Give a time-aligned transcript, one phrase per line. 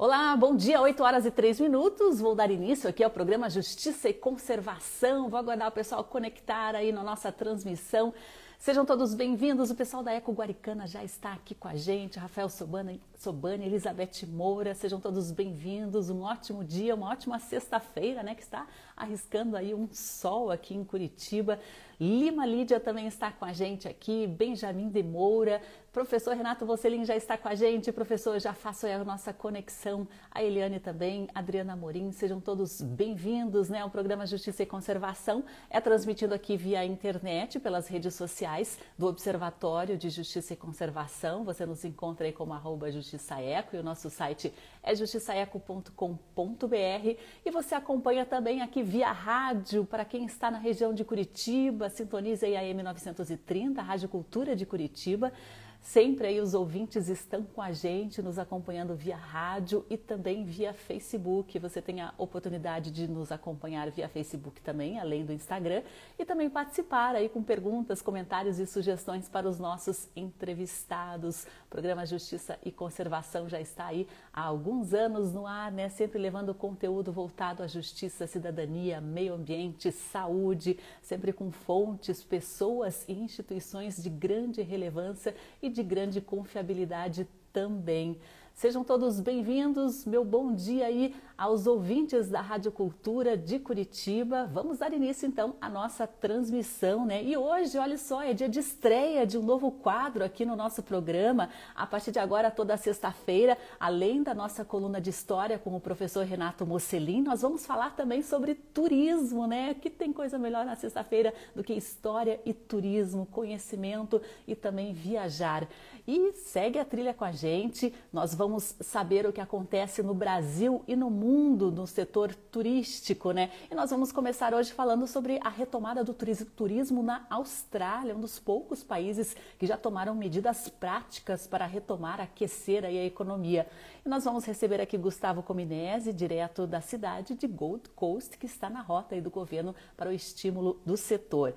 [0.00, 2.20] Olá, bom dia, 8 horas e 3 minutos.
[2.20, 5.28] Vou dar início aqui ao programa Justiça e Conservação.
[5.28, 8.14] Vou aguardar o pessoal conectar aí na nossa transmissão.
[8.60, 9.72] Sejam todos bem-vindos.
[9.72, 12.16] O pessoal da Eco Guaricana já está aqui com a gente.
[12.16, 16.08] Rafael Sobani, Sobani Elizabeth Moura, sejam todos bem-vindos.
[16.08, 18.32] Um ótimo dia, uma ótima sexta-feira, né?
[18.32, 18.64] Que está
[18.96, 21.58] arriscando aí um sol aqui em Curitiba.
[22.00, 24.24] Lima Lídia também está com a gente aqui.
[24.24, 25.60] Benjamin de Moura,
[25.92, 27.90] Professor Renato Vocelin já está com a gente.
[27.90, 30.06] Professor, já faço a nossa conexão.
[30.30, 35.42] A Eliane também, Adriana Morim, sejam todos bem-vindos né, ao programa Justiça e Conservação.
[35.68, 41.42] É transmitido aqui via internet, pelas redes sociais do Observatório de Justiça e Conservação.
[41.42, 47.16] Você nos encontra aí como arroba justiçaeco e o nosso site é justiçaeco.com.br.
[47.44, 52.46] E você acompanha também aqui via rádio, para quem está na região de Curitiba, sintoniza
[52.46, 55.32] aí a M930, a Rádio Cultura de Curitiba.
[55.80, 60.74] Sempre aí os ouvintes estão com a gente, nos acompanhando via rádio e também via
[60.74, 61.58] Facebook.
[61.58, 65.82] Você tem a oportunidade de nos acompanhar via Facebook também, além do Instagram,
[66.18, 71.44] e também participar aí com perguntas, comentários e sugestões para os nossos entrevistados.
[71.44, 74.06] O programa Justiça e Conservação já está aí
[74.38, 75.88] há alguns anos no ar, né?
[75.88, 83.14] Sempre levando conteúdo voltado à justiça, cidadania, meio ambiente, saúde, sempre com fontes, pessoas e
[83.14, 88.16] instituições de grande relevância e de grande confiabilidade também.
[88.54, 90.06] Sejam todos bem-vindos.
[90.06, 94.50] Meu bom dia aí aos ouvintes da Rádio Cultura de Curitiba.
[94.52, 97.22] Vamos dar início então à nossa transmissão, né?
[97.22, 100.82] E hoje, olha só, é dia de estreia de um novo quadro aqui no nosso
[100.82, 101.48] programa.
[101.76, 106.26] A partir de agora, toda sexta-feira, além da nossa coluna de história com o professor
[106.26, 109.74] Renato Mocelin, nós vamos falar também sobre turismo, né?
[109.74, 115.68] Que tem coisa melhor na sexta-feira do que história e turismo, conhecimento e também viajar.
[116.04, 117.94] E segue a trilha com a gente.
[118.12, 123.32] Nós vamos saber o que acontece no Brasil e no mundo mundo no setor turístico,
[123.32, 123.50] né?
[123.70, 128.38] E nós vamos começar hoje falando sobre a retomada do turismo na Austrália, um dos
[128.38, 133.66] poucos países que já tomaram medidas práticas para retomar, aquecer a economia.
[134.06, 138.70] E nós vamos receber aqui Gustavo Cominese, direto da cidade de Gold Coast, que está
[138.70, 141.54] na rota do governo para o estímulo do setor.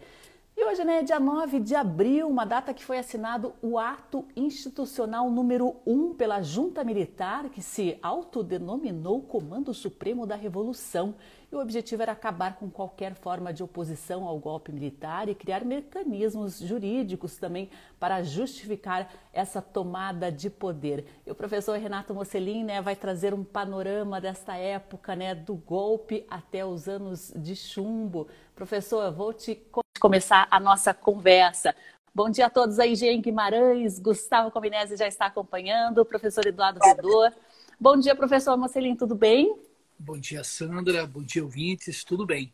[0.56, 5.30] E hoje, né, dia 9 de abril, uma data que foi assinado o ato institucional
[5.32, 11.16] número 1 pela Junta Militar, que se autodenominou Comando Supremo da Revolução.
[11.52, 15.66] E o objetivo era acabar com qualquer forma de oposição ao golpe militar e criar
[15.66, 17.70] mecanismos jurídicos também
[18.00, 21.06] para justificar essa tomada de poder.
[21.28, 26.26] E o professor Renato Mocelin né, vai trazer um panorama desta época, né, do golpe
[26.30, 28.30] até os anos de chumbo.
[28.56, 29.62] Professor, vou te
[30.00, 31.76] começar a nossa conversa.
[32.16, 36.80] Bom dia a todos aí, Jean Guimarães, Gustavo Cominese já está acompanhando, o professor Eduardo
[36.80, 37.34] Vedor.
[37.78, 39.71] Bom dia, professor Marcelinho, tudo bem?
[40.04, 41.06] Bom dia, Sandra.
[41.06, 42.04] Bom dia, ouvintes.
[42.04, 42.52] Tudo bem?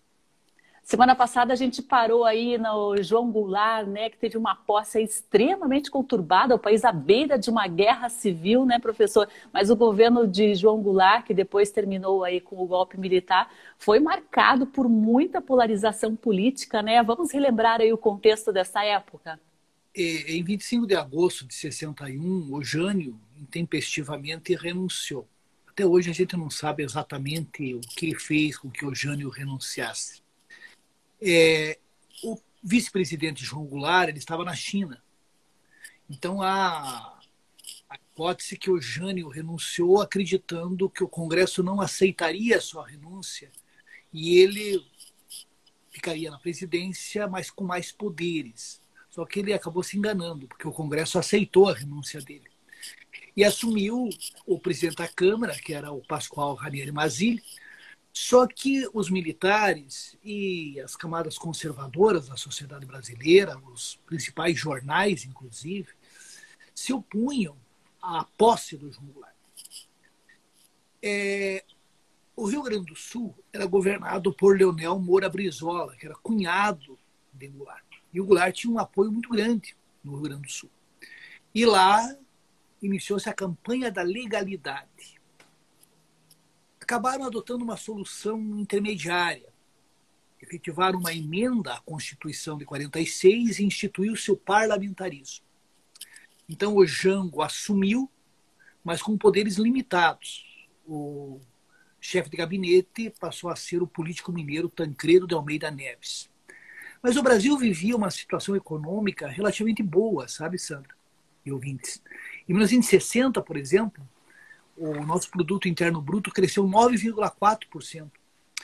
[0.84, 5.90] Semana passada a gente parou aí no João Goulart, né, que teve uma posse extremamente
[5.90, 9.30] conturbada, o país à beira de uma guerra civil, né, professor?
[9.54, 14.00] Mas o governo de João Goulart, que depois terminou aí com o golpe militar, foi
[14.00, 17.02] marcado por muita polarização política, né?
[17.02, 19.40] Vamos relembrar aí o contexto dessa época.
[19.96, 25.28] Em 25 de agosto de 61, o Jânio intempestivamente renunciou.
[25.78, 30.24] Até hoje a gente não sabe exatamente o que fez com que o Jânio renunciasse.
[31.22, 31.78] É,
[32.24, 35.04] o vice-presidente João Goulart ele estava na China.
[36.10, 37.20] Então a,
[37.88, 43.52] a hipótese que o Jânio renunciou acreditando que o Congresso não aceitaria a sua renúncia
[44.12, 44.84] e ele
[45.92, 48.82] ficaria na presidência, mas com mais poderes.
[49.12, 52.57] Só que ele acabou se enganando, porque o Congresso aceitou a renúncia dele.
[53.38, 54.10] E assumiu
[54.48, 57.44] o presidente da Câmara, que era o Pascoal Ranieri Mazzilli,
[58.12, 65.90] só que os militares e as camadas conservadoras da sociedade brasileira, os principais jornais, inclusive,
[66.74, 67.56] se opunham
[68.02, 69.36] à posse do João Goulart.
[71.00, 71.64] É,
[72.36, 76.98] o Rio Grande do Sul era governado por Leonel Moura Brizola, que era cunhado
[77.32, 77.86] de Goulart.
[78.12, 80.72] E o Goulart tinha um apoio muito grande no Rio Grande do Sul.
[81.54, 82.18] E lá
[82.82, 85.18] iniciou-se a campanha da legalidade
[86.88, 89.54] acabaram adotando uma solução intermediária.
[90.42, 95.46] Efetivaram uma emenda à Constituição de 46 e instituiu seu parlamentarismo.
[96.48, 98.10] Então o Jango assumiu,
[98.86, 100.46] mas com poderes limitados.
[100.86, 101.42] O
[102.00, 106.30] chefe de gabinete passou a ser o político mineiro Tancredo de Almeida Neves.
[107.04, 110.97] Mas o Brasil vivia uma situação econômica relativamente boa, sabe, Sandra
[111.48, 112.02] e ouvintes?
[112.48, 114.08] Em 1960, por exemplo,
[114.78, 118.10] o nosso produto interno bruto cresceu 9,4%.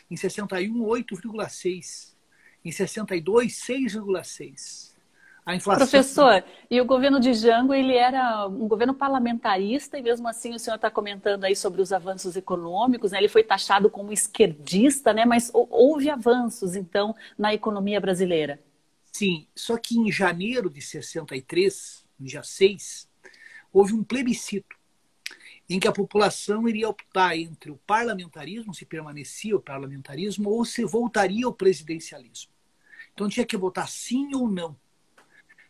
[0.10, 2.14] Em 61, 8,6%.
[2.64, 4.94] Em 62, 6,6%.
[5.46, 5.86] A inflação...
[5.86, 10.60] Professor, e o governo de Jango, ele era um governo parlamentarista e mesmo assim o
[10.60, 13.18] senhor está comentando aí sobre os avanços econômicos, né?
[13.18, 15.26] ele foi taxado como esquerdista, né?
[15.26, 18.58] mas houve avanços, então, na economia brasileira.
[19.12, 23.10] Sim, só que em janeiro de 63, no dia 6,
[23.72, 24.76] houve um plebiscito
[25.70, 30.84] em que a população iria optar entre o parlamentarismo, se permanecia o parlamentarismo, ou se
[30.86, 32.52] voltaria ao presidencialismo.
[33.14, 34.78] Então tinha que votar sim ou não.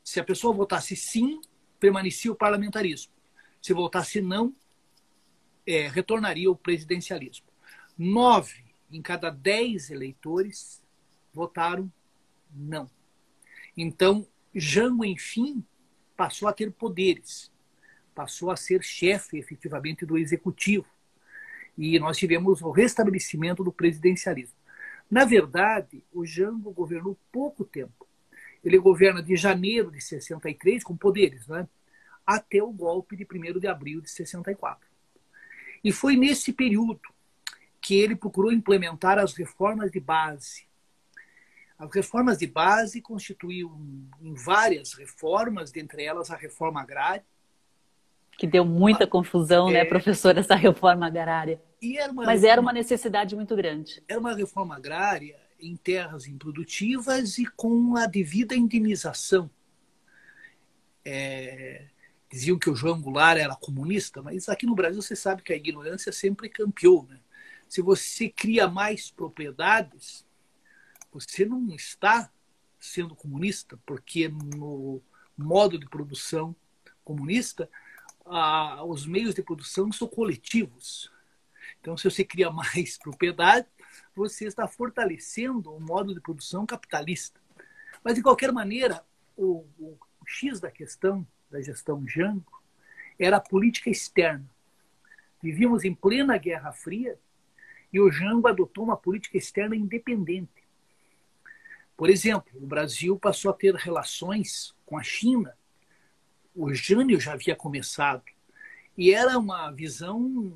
[0.04, 1.42] Se a pessoa votasse sim,
[1.80, 3.14] permanecia o parlamentarismo.
[3.62, 4.56] Se votasse não,
[5.66, 7.48] é, retornaria ao presidencialismo.
[7.98, 10.82] Nove em cada dez eleitores
[11.34, 11.92] votaram
[12.52, 12.90] não.
[13.76, 15.64] Então, Jango, enfim,
[16.24, 17.52] passou a ter poderes,
[18.16, 20.88] passou a ser chefe efetivamente do executivo.
[21.78, 24.56] E nós tivemos o restabelecimento do presidencialismo.
[25.12, 28.08] Na verdade, o Jango governou pouco tempo.
[28.64, 31.68] Ele governa de janeiro de 63 com poderes, né?
[32.26, 34.88] até o golpe de 1 de abril de 64.
[35.84, 37.02] E foi nesse período
[37.82, 40.66] que ele procurou implementar as reformas de base.
[41.84, 47.26] As reformas de base constituíam várias reformas, dentre elas a reforma agrária.
[48.38, 51.62] Que deu muita confusão, né, é, né, professor, essa reforma agrária.
[51.82, 54.02] Era Mas reforma, era uma necessidade muito grande.
[54.08, 59.50] Era uma reforma agrária em terras improdutivas e com a devida indenização.
[61.06, 61.86] É,
[62.32, 65.58] diziam que o João Goulart era comunista, mas aqui no Brasil você sabe que a
[65.58, 67.06] ignorância sempre campeou.
[67.10, 67.20] Né?
[67.68, 70.26] Se você cria mais propriedades,
[71.14, 72.32] você não está
[72.80, 75.02] sendo comunista, porque no
[75.38, 76.56] modo de produção
[77.04, 77.70] comunista,
[78.26, 81.12] ah, os meios de produção são coletivos.
[81.80, 83.68] Então, se você cria mais propriedade,
[84.16, 87.40] você está fortalecendo o modo de produção capitalista.
[88.04, 89.04] Mas, de qualquer maneira,
[89.36, 92.64] o, o, X da questão da gestão Jango
[93.20, 94.50] era a política externa.
[95.42, 97.20] Vivíamos em plena Guerra Fria
[97.92, 100.63] e o Jango adotou uma política externa independente.
[102.04, 105.58] Por exemplo, o Brasil passou a ter relações com a China.
[106.54, 108.24] O Jânio já havia começado.
[108.98, 110.54] E era uma visão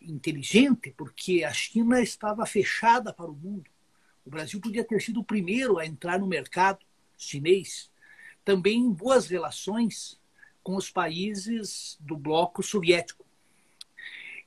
[0.00, 3.70] inteligente, porque a China estava fechada para o mundo.
[4.24, 6.78] O Brasil podia ter sido o primeiro a entrar no mercado
[7.18, 7.90] chinês.
[8.42, 10.18] Também em boas relações
[10.62, 13.26] com os países do bloco soviético.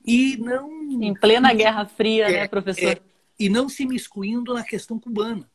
[0.04, 1.00] E não.
[1.00, 2.98] Em plena Guerra Fria, né, é, né, professor?
[2.98, 3.02] É,
[3.38, 5.51] e não se miscuindo na questão cubana.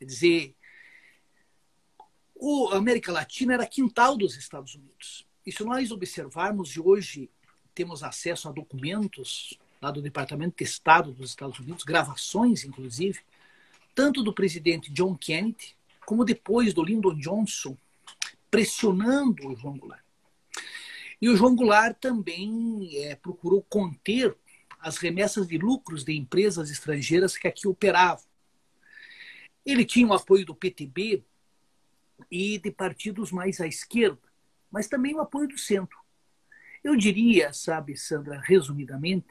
[0.00, 0.56] Quer dizer,
[2.72, 5.26] a América Latina era quintal dos Estados Unidos.
[5.44, 7.30] E se nós observarmos, e hoje
[7.74, 13.20] temos acesso a documentos lá do Departamento de Estado dos Estados Unidos, gravações, inclusive,
[13.94, 15.76] tanto do presidente John Kennedy,
[16.06, 17.76] como depois do Lyndon Johnson,
[18.50, 20.04] pressionando o João Goulart.
[21.20, 24.34] E o João Goulart também é, procurou conter
[24.78, 28.29] as remessas de lucros de empresas estrangeiras que aqui operavam.
[29.70, 31.24] Ele tinha o apoio do PTB
[32.30, 34.20] e de partidos mais à esquerda,
[34.70, 35.98] mas também o apoio do centro.
[36.82, 39.28] Eu diria, sabe, Sandra, resumidamente,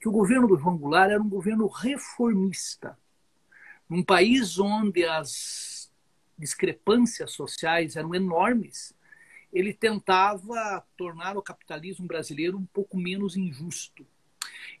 [0.00, 2.98] que o governo do João Goulart era um governo reformista.
[3.88, 5.92] Num país onde as
[6.38, 8.94] discrepâncias sociais eram enormes,
[9.52, 14.06] ele tentava tornar o capitalismo brasileiro um pouco menos injusto.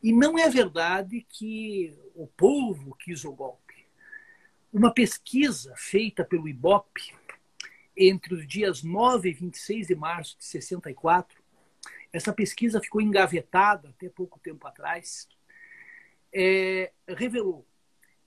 [0.02, 3.61] E não é verdade que o povo quis o golpe.
[4.72, 7.14] Uma pesquisa feita pelo IBOP
[7.96, 11.42] entre os dias 9 e 26 de março de 64
[12.12, 15.26] essa pesquisa ficou engavetada até pouco tempo atrás,
[16.32, 17.66] é, revelou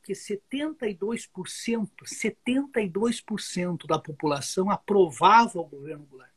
[0.01, 6.31] que 72%, 72% da população aprovava o governo Goulart.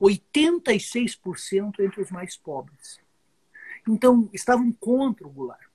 [0.00, 3.00] 86% entre os mais pobres.
[3.86, 5.66] Então, estavam contra o Goulart.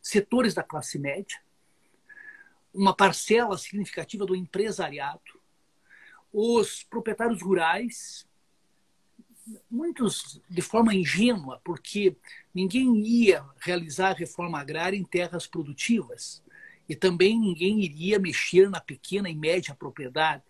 [0.00, 1.38] Setores da classe média,
[2.74, 5.40] uma parcela significativa do empresariado,
[6.32, 8.26] os proprietários rurais
[9.70, 12.16] muitos de forma ingênua, porque
[12.54, 16.42] ninguém ia realizar a reforma agrária em terras produtivas
[16.88, 20.42] e também ninguém iria mexer na pequena e média propriedade.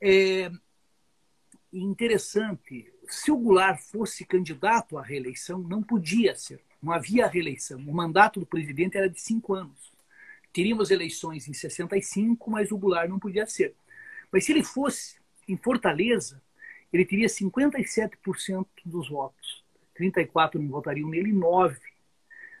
[0.00, 0.50] É
[1.72, 7.78] interessante, se o Goulart fosse candidato à reeleição, não podia ser, não havia reeleição.
[7.80, 9.89] O mandato do presidente era de cinco anos.
[10.52, 13.74] Teríamos eleições em 65, mas o Goulart não podia ser.
[14.32, 15.16] Mas se ele fosse
[15.48, 16.40] em Fortaleza,
[16.92, 19.64] ele teria 57% dos votos.
[19.94, 21.78] 34 não votariam nele, 9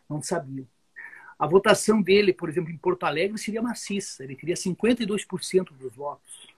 [0.08, 0.66] não sabiam.
[1.38, 6.48] A votação dele, por exemplo, em Porto Alegre seria maciça, ele teria 52% dos votos.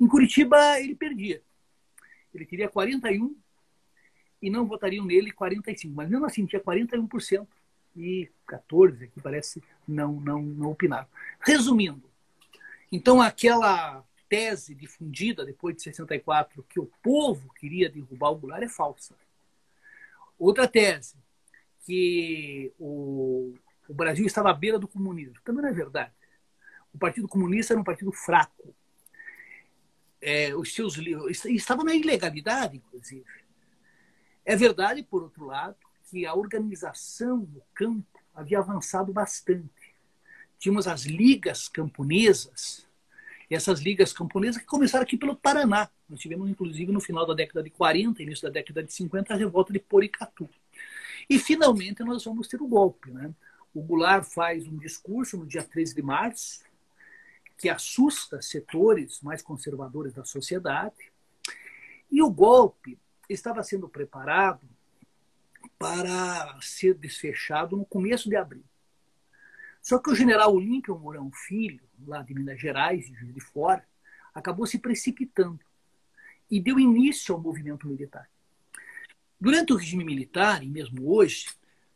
[0.00, 1.40] Em Curitiba, ele perdia.
[2.34, 3.36] Ele teria 41
[4.42, 7.46] e não votariam nele 45, mas mesmo assim tinha 41%
[7.96, 11.06] e 14 aqui parece não não não opinaram.
[11.40, 12.08] Resumindo,
[12.90, 18.68] então aquela tese difundida depois de 64 que o povo queria derrubar o Goulart é
[18.68, 19.14] falsa.
[20.38, 21.16] Outra tese,
[21.84, 23.54] que o,
[23.88, 26.12] o Brasil estava à beira do comunismo, também não é verdade.
[26.92, 28.74] O Partido Comunista era um partido fraco.
[30.20, 30.96] É, os seus
[31.46, 33.24] estavam na ilegalidade, inclusive.
[34.44, 35.76] É verdade, por outro lado,
[36.10, 39.94] que a organização no campo havia avançado bastante.
[40.58, 42.86] Tínhamos as ligas camponesas,
[43.50, 45.88] essas ligas camponesas que começaram aqui pelo Paraná.
[46.08, 49.36] Nós tivemos, inclusive, no final da década de 40, início da década de 50, a
[49.36, 50.48] revolta de Poricatu.
[51.28, 53.10] E, finalmente, nós vamos ter o golpe.
[53.10, 53.32] Né?
[53.74, 56.64] O Goulart faz um discurso no dia 13 de março,
[57.56, 61.12] que assusta setores mais conservadores da sociedade.
[62.10, 62.98] E o golpe
[63.28, 64.66] estava sendo preparado
[65.78, 68.64] para ser desfechado no começo de abril.
[69.80, 73.86] Só que o general Olímpio Mourão Filho, lá de Minas Gerais, de de Fora,
[74.34, 75.60] acabou se precipitando
[76.50, 78.28] e deu início ao movimento militar.
[79.40, 81.48] Durante o regime militar, e mesmo hoje,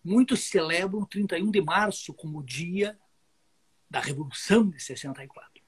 [0.05, 2.97] muitos celebram 31 de março como dia
[3.91, 5.63] da Revolução de 64.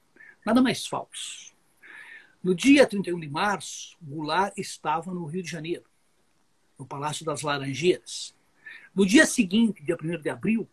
[0.45, 1.53] Nada mais falso.
[2.41, 5.85] No dia 31 de março, Goulart estava no Rio de Janeiro,
[6.77, 8.35] no Palácio das Laranjeiras.
[8.93, 10.69] No dia seguinte, dia 1 de abril,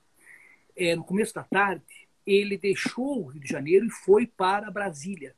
[0.76, 5.34] é, no começo da tarde, ele deixou o Rio de Janeiro e foi para Brasília.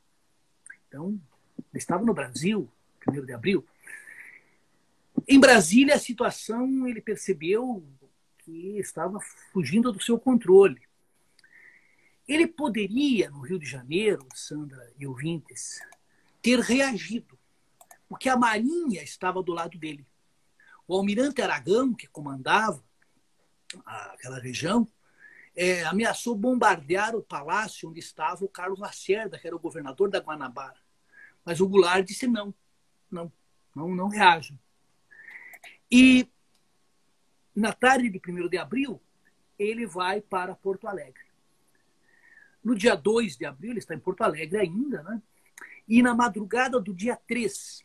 [0.87, 1.19] Então,
[1.57, 2.71] ele estava no Brasil,
[3.07, 3.65] 1 de abril.
[5.27, 7.83] Em Brasília, a situação, ele percebeu
[8.39, 9.19] que estava
[9.51, 10.81] fugindo do seu controle.
[12.27, 15.79] Ele poderia, no Rio de Janeiro, Sandra e ouvintes,
[16.41, 17.37] ter reagido,
[18.07, 20.05] porque a Marinha estava do lado dele.
[20.87, 22.83] O almirante Aragão, que comandava
[23.85, 24.87] aquela região,
[25.55, 30.19] é, ameaçou bombardear o palácio onde estava o Carlos Lacerda, que era o governador da
[30.19, 30.79] Guanabara.
[31.43, 32.53] Mas o Goulart disse não,
[33.09, 33.31] não,
[33.75, 34.59] não, não reajam.
[35.89, 36.29] E
[37.55, 39.01] na tarde de 1 de abril,
[39.57, 41.23] ele vai para Porto Alegre.
[42.63, 45.21] No dia 2 de abril, ele está em Porto Alegre ainda, né?
[45.87, 47.83] E na madrugada do dia 3,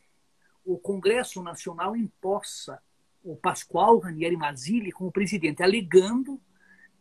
[0.64, 2.82] o Congresso Nacional impossa
[3.22, 6.40] o Pascoal Ranieri Mazzilli como presidente, alegando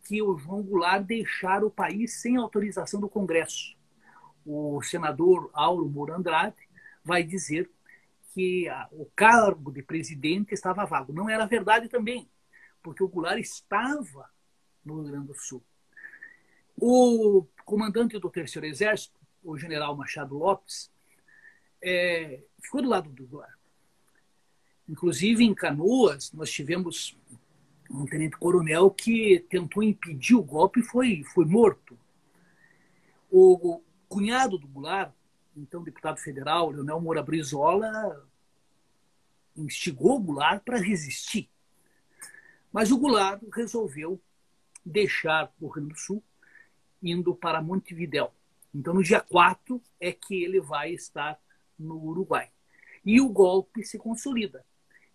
[0.02, 3.76] que o João Goulart deixara o país sem autorização do Congresso.
[4.44, 6.56] O senador Auro Moura Andrade
[7.04, 7.70] vai dizer
[8.32, 11.12] que a, o cargo de presidente estava vago.
[11.12, 12.28] Não era verdade também,
[12.82, 14.28] porque o Goulart estava
[14.84, 15.62] no Rio Grande do Sul.
[16.76, 20.90] O comandante do Terceiro Exército, o general Machado Lopes,
[21.82, 23.59] é, ficou do lado do Goulart.
[24.90, 27.16] Inclusive, em Canoas, nós tivemos
[27.88, 31.96] um tenente-coronel que tentou impedir o golpe e foi, foi morto.
[33.30, 35.12] O, cunhado do Goulart,
[35.56, 38.28] então deputado federal, Leonel Moura Brizola,
[39.56, 41.48] instigou o Goulart para resistir.
[42.72, 44.20] Mas o Goulart resolveu
[44.84, 46.20] deixar o Rio Grande do Sul,
[47.00, 48.32] indo para Montevidéu.
[48.74, 51.40] Então, no dia 4 é que ele vai estar
[51.78, 52.50] no Uruguai.
[53.04, 54.64] E o golpe se consolida.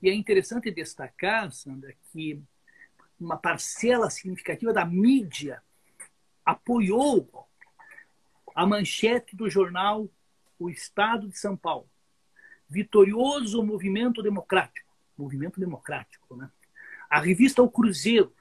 [0.02, 2.42] E é interessante destacar, Sandra, que
[3.20, 5.62] uma parcela significativa da mídia
[6.46, 7.46] apoiou o.
[8.54, 10.10] A manchete do jornal
[10.58, 11.90] O Estado de São Paulo.
[12.70, 14.96] Vitorioso movimento democrático.
[15.18, 16.50] Movimento democrático, né?
[17.10, 18.34] A revista O Cruzeiro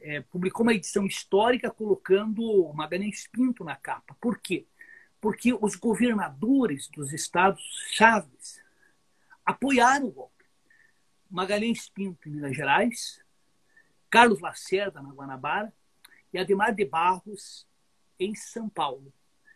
[0.00, 4.16] é, publicou uma edição histórica colocando Magalhães Pinto na capa.
[4.20, 4.66] Por quê?
[5.20, 7.62] Porque os governadores dos estados
[7.92, 8.62] chaves
[9.44, 10.33] apoiaram o golpe.
[11.34, 13.20] Magalhães Pinto em Minas Gerais,
[14.08, 15.74] Carlos Lacerda na Guanabara
[16.32, 17.66] e Ademar de Barros
[18.20, 19.12] em São Paulo.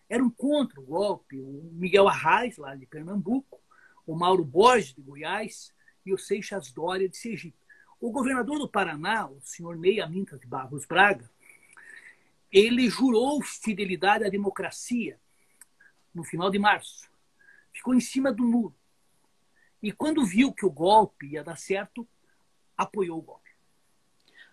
[0.09, 3.63] Eram contra o golpe o Miguel Arraes, lá de Pernambuco,
[4.05, 5.73] o Mauro Borges, de Goiás,
[6.05, 7.57] e o Seixas Dória, de Sergipe.
[8.01, 11.31] O governador do Paraná, o senhor Ney Aminta de Barros Braga,
[12.51, 15.17] ele jurou fidelidade à democracia
[16.13, 17.09] no final de março.
[17.73, 18.78] Ficou em cima do muro.
[19.83, 22.07] E quando viu que o golpe ia dar certo,
[22.77, 23.49] apoiou o golpe.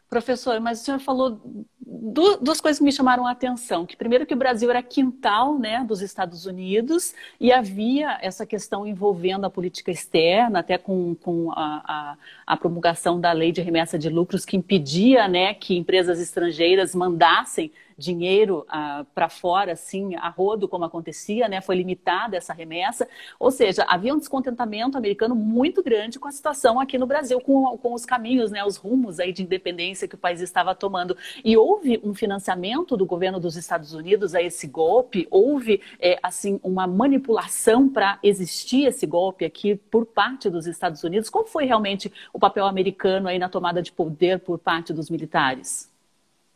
[0.08, 1.42] Professor, mas o senhor falou
[1.82, 3.86] duas coisas que me chamaram a atenção.
[3.86, 8.86] Que primeiro que o Brasil era quintal né, dos Estados Unidos e havia essa questão
[8.86, 13.98] envolvendo a política externa, até com, com a, a, a promulgação da lei de remessa
[13.98, 20.30] de lucros que impedia né, que empresas estrangeiras mandassem dinheiro ah, para fora, assim, a
[20.30, 21.62] rodo, como acontecia, né?
[21.62, 23.08] Foi limitada essa remessa.
[23.40, 27.78] Ou seja, havia um descontentamento americano muito grande com a situação aqui no Brasil, com,
[27.78, 28.64] com os caminhos, né?
[28.64, 31.18] Os rumos aí de independência que o país estava tomando.
[31.44, 36.60] E houve um financiamento do governo dos Estados Unidos a esse golpe, houve, é, assim,
[36.64, 41.30] uma manipulação para existir esse golpe aqui por parte dos Estados Unidos.
[41.30, 45.95] Qual foi realmente o papel americano aí na tomada de poder por parte dos militares?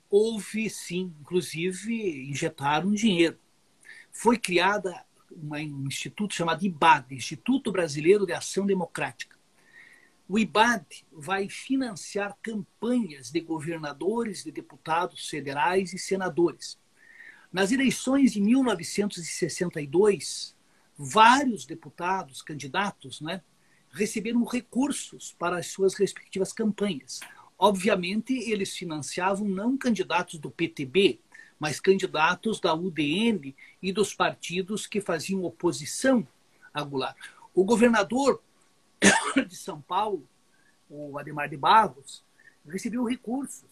[0.09, 3.37] Houve sim, inclusive injetaram dinheiro.
[4.11, 9.37] Foi criada um instituto chamado IBAD, Instituto Brasileiro de Ação Democrática.
[10.27, 16.77] O IBAD vai financiar campanhas de governadores, de deputados federais e senadores.
[17.51, 20.55] Nas eleições de 1962,
[20.95, 23.41] vários deputados, candidatos, né,
[23.91, 27.19] receberam recursos para as suas respectivas campanhas.
[27.61, 31.19] Obviamente, eles financiavam não candidatos do PTB,
[31.59, 36.25] mas candidatos da UDN e dos partidos que faziam oposição
[36.73, 37.17] a Goulart.
[37.53, 38.41] O governador
[39.45, 40.25] de São Paulo,
[40.89, 42.23] o Ademar de Barros,
[42.65, 43.69] recebeu recursos.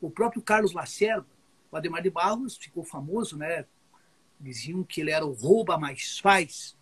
[0.00, 1.26] O próprio Carlos Lacerda,
[1.70, 3.64] o Ademar de Barros ficou famoso, né?
[4.40, 6.76] Diziam que ele era o rouba mais faz,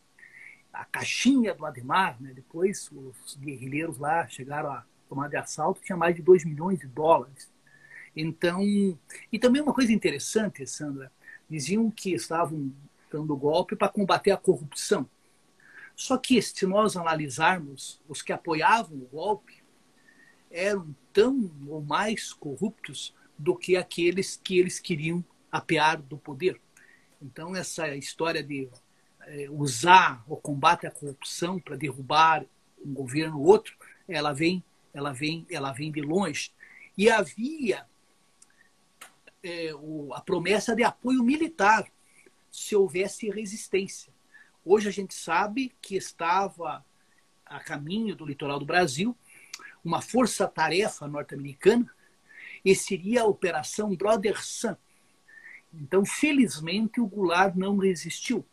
[0.72, 2.32] a caixinha do Ademar, né?
[2.32, 6.86] Depois os guerrilheiros lá chegaram a tomada de assalto tinha mais de 2 milhões de
[6.86, 7.50] dólares.
[8.16, 11.12] Então, e também uma coisa interessante, Sandra,
[11.48, 12.72] diziam que estavam
[13.10, 15.08] dando golpe para combater a corrupção.
[15.96, 19.62] Só que se nós analisarmos os que apoiavam o golpe,
[20.50, 26.60] eram tão ou mais corruptos do que aqueles que eles queriam apear do poder.
[27.20, 28.68] Então, essa história de
[29.22, 32.44] é, usar o combate à corrupção para derrubar
[32.84, 33.76] um governo ou outro,
[34.08, 36.52] ela vem ela vem, ela vem de longe.
[36.96, 37.86] E havia
[39.42, 41.86] é, o, a promessa de apoio militar
[42.50, 44.12] se houvesse resistência.
[44.64, 46.84] Hoje a gente sabe que estava
[47.46, 49.16] a caminho do litoral do Brasil
[49.84, 51.90] uma força-tarefa norte-americana
[52.64, 54.76] e seria a Operação Brother Sun.
[55.72, 58.44] Então, felizmente, o Goulart não resistiu.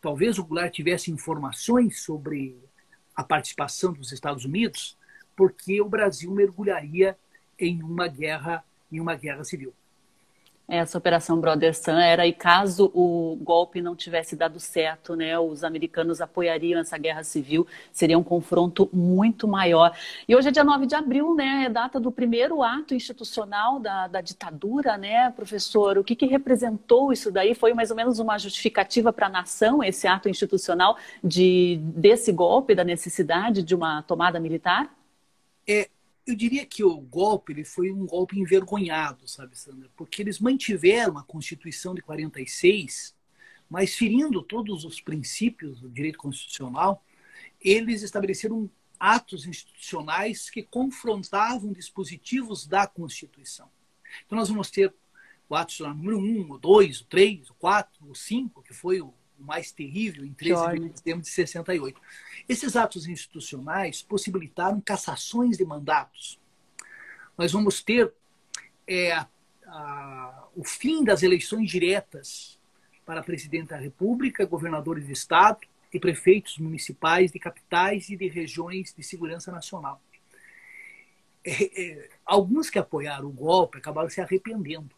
[0.00, 2.58] Talvez o Goulart tivesse informações sobre
[3.16, 4.98] a participação dos Estados Unidos,
[5.36, 7.16] porque o Brasil mergulharia
[7.58, 9.72] em uma guerra, em uma guerra civil.
[10.66, 15.62] Essa operação Brother Sun era e caso o golpe não tivesse dado certo, né, os
[15.62, 19.94] americanos apoiariam essa guerra civil, seria um confronto muito maior.
[20.26, 24.08] E hoje é dia 9 de abril, né, é data do primeiro ato institucional da,
[24.08, 25.98] da ditadura, né, professor?
[25.98, 27.54] O que, que representou isso daí?
[27.54, 32.74] Foi mais ou menos uma justificativa para a nação, esse ato institucional de, desse golpe,
[32.74, 34.90] da necessidade de uma tomada militar?
[35.66, 35.90] É,
[36.26, 39.90] eu diria que o golpe ele foi um golpe envergonhado, sabe, Sandra?
[39.96, 43.14] Porque eles mantiveram a Constituição de 46,
[43.68, 47.04] mas ferindo todos os princípios do direito constitucional,
[47.60, 53.68] eles estabeleceram atos institucionais que confrontavam dispositivos da Constituição.
[54.24, 54.94] Então nós vamos ter
[55.48, 59.12] o ato número 1, o 2, o 3, o 4, o 5, que foi o
[59.44, 62.00] mais terrível em 13 de setembro de 68.
[62.48, 66.38] Esses atos institucionais possibilitaram cassações de mandatos.
[67.36, 68.12] Nós vamos ter
[68.86, 69.12] é,
[69.66, 72.58] a, o fim das eleições diretas
[73.04, 75.60] para presidente da República, governadores de Estado
[75.92, 80.00] e prefeitos municipais de capitais e de regiões de segurança nacional.
[81.44, 84.90] É, é, alguns que apoiaram o golpe acabaram se arrependendo.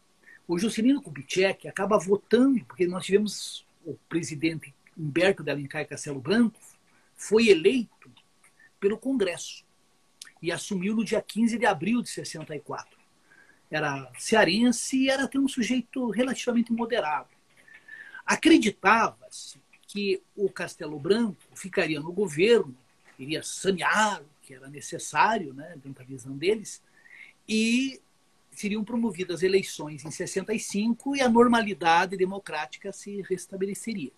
[0.47, 6.59] O Juscelino Kubitschek acaba votando, porque nós tivemos o presidente Humberto de Alencar Castelo Branco,
[7.15, 8.11] foi eleito
[8.79, 9.65] pelo Congresso
[10.41, 12.97] e assumiu no dia 15 de abril de 64.
[13.71, 17.29] Era cearense e era até um sujeito relativamente moderado.
[18.25, 22.75] Acreditava-se que o Castelo Branco ficaria no governo,
[23.17, 26.81] iria sanear o que era necessário, né, dentro da visão deles,
[27.47, 28.01] e
[28.59, 34.11] seriam promovidas eleições em 65 e a normalidade democrática se restabeleceria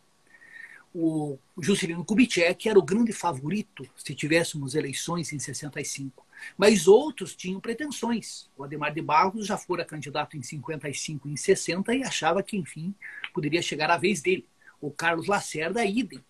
[0.93, 6.25] o Juscelino Kubitschek era o grande favorito se tivéssemos eleições em 65.
[6.57, 8.49] Mas outros tinham pretensões.
[8.57, 12.57] O Ademar de Barros já fora candidato em 55 e em 60 e achava que,
[12.57, 12.93] enfim,
[13.33, 14.47] poderia chegar a vez dele.
[14.81, 16.23] O Carlos Lacerda, idem.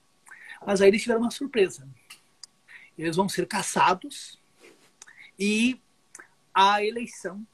[0.65, 1.87] Mas aí eles tiveram uma surpresa.
[2.97, 4.37] Eles vão ser caçados
[5.37, 5.79] e
[6.53, 7.45] a eleição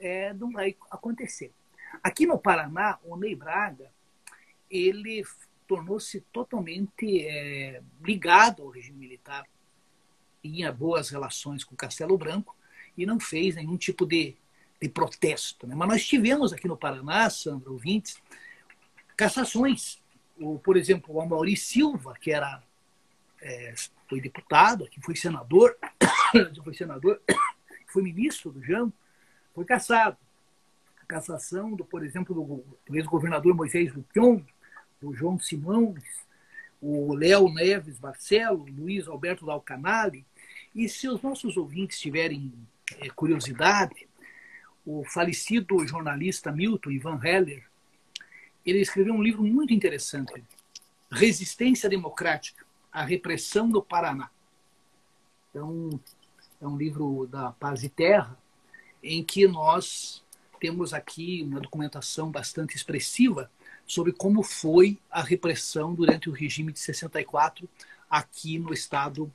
[0.00, 1.52] é, não vai acontecer.
[2.02, 3.90] Aqui no Paraná, o Ney Braga,
[4.70, 5.24] ele
[5.68, 9.46] tornou-se totalmente é, ligado ao regime militar,
[10.42, 12.56] tinha boas relações com Castelo Branco
[12.96, 14.34] e não fez nenhum tipo de,
[14.80, 15.66] de protesto.
[15.66, 15.74] Né?
[15.76, 18.20] Mas nós tivemos aqui no Paraná, Sandra, ouvintes,
[19.16, 20.00] cassações.
[20.38, 22.62] O, por exemplo, o Amaury Silva, que era
[23.40, 23.74] é,
[24.08, 25.76] foi deputado, que foi senador,
[26.64, 27.20] foi senador,
[27.86, 28.92] foi ministro do JAM,
[29.54, 30.16] foi cassado.
[31.02, 34.42] A cassação, do, por exemplo, do, ex-governador Moisés Lupion,
[35.00, 36.04] do João Simões,
[36.80, 40.24] o Léo Neves Barcelo, Luiz Alberto Dalcanale.
[40.74, 42.52] E se os nossos ouvintes tiverem
[42.98, 44.08] é, curiosidade,
[44.84, 47.64] o falecido jornalista Milton Ivan Heller,
[48.64, 50.42] ele escreveu um livro muito interessante,
[51.10, 54.30] Resistência Democrática, a repressão do Paraná.
[55.50, 56.00] Então,
[56.60, 58.38] é um livro da Paz e Terra,
[59.02, 60.22] em que nós
[60.60, 63.50] temos aqui uma documentação bastante expressiva
[63.86, 67.68] sobre como foi a repressão durante o regime de 64
[68.08, 69.32] aqui no estado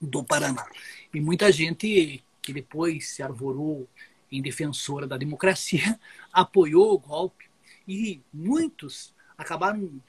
[0.00, 0.66] do Paraná.
[1.12, 3.88] E muita gente que depois se arvorou
[4.30, 5.98] em defensora da democracia
[6.32, 7.46] apoiou o golpe
[7.86, 10.00] e muitos acabaram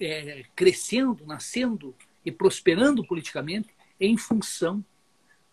[0.00, 1.94] é, crescendo, nascendo
[2.24, 3.68] e prosperando politicamente
[4.00, 4.84] em função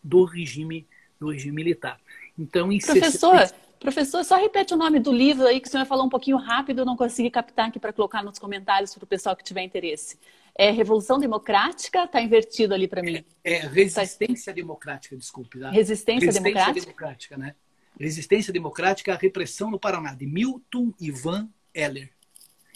[0.04, 0.88] do regime
[1.20, 2.00] do regime militar.
[2.38, 3.56] Então, em professor, 60...
[3.80, 6.80] professor, só repete o nome do livro aí que o senhor falou um pouquinho rápido,
[6.80, 10.18] eu não consegui captar aqui para colocar nos comentários para o pessoal que tiver interesse.
[10.58, 13.26] É Revolução Democrática, está invertido ali para mim.
[13.44, 14.56] É, é Resistência tá...
[14.56, 15.60] Democrática, desculpe.
[15.60, 15.70] Tá?
[15.70, 16.86] Resistência, Resistência Democrática?
[16.86, 17.56] Democrática, né?
[18.00, 22.10] Resistência Democrática à Repressão no Paraná, de Milton Ivan Heller,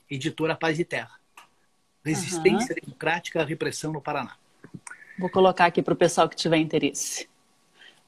[0.09, 1.19] editora Paz e Terra.
[2.03, 2.81] Resistência uhum.
[2.85, 4.35] Democrática à Repressão no Paraná.
[5.17, 7.28] Vou colocar aqui para o pessoal que tiver interesse.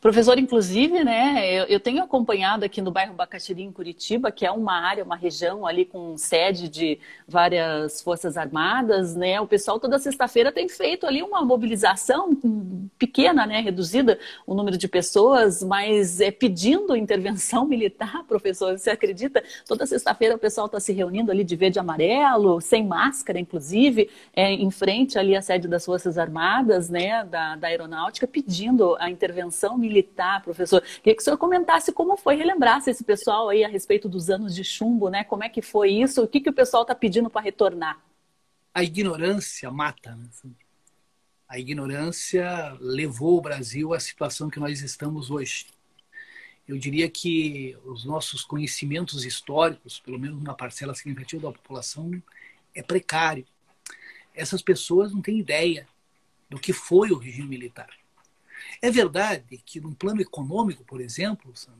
[0.01, 4.51] Professor, inclusive, né, eu, eu, tenho acompanhado aqui no bairro Bacatiri, em Curitiba, que é
[4.51, 9.39] uma área, uma região ali com sede de várias forças armadas, né?
[9.39, 12.35] O pessoal toda sexta-feira tem feito ali uma mobilização
[12.97, 18.75] pequena, né, reduzida o número de pessoas, mas é pedindo intervenção militar, professor.
[18.75, 19.43] Você acredita?
[19.67, 24.09] Toda sexta-feira o pessoal está se reunindo ali de verde e amarelo, sem máscara, inclusive,
[24.35, 29.07] é, em frente ali à sede das forças armadas, né, da, da aeronáutica, pedindo a
[29.07, 30.81] intervenção militar militar, professor.
[30.81, 34.55] Queria que o senhor comentasse como foi, relembrasse esse pessoal aí a respeito dos anos
[34.55, 35.23] de chumbo, né?
[35.25, 36.23] Como é que foi isso?
[36.23, 38.01] O que, que o pessoal está pedindo para retornar?
[38.73, 40.15] A ignorância mata.
[40.15, 40.51] Né?
[41.47, 45.67] A ignorância levou o Brasil à situação que nós estamos hoje.
[46.65, 52.09] Eu diria que os nossos conhecimentos históricos, pelo menos uma parcela significativa da população,
[52.73, 53.45] é precário.
[54.33, 55.85] Essas pessoas não têm ideia
[56.49, 57.89] do que foi o regime militar.
[58.81, 61.79] É verdade que, no plano econômico, por exemplo, Sandra,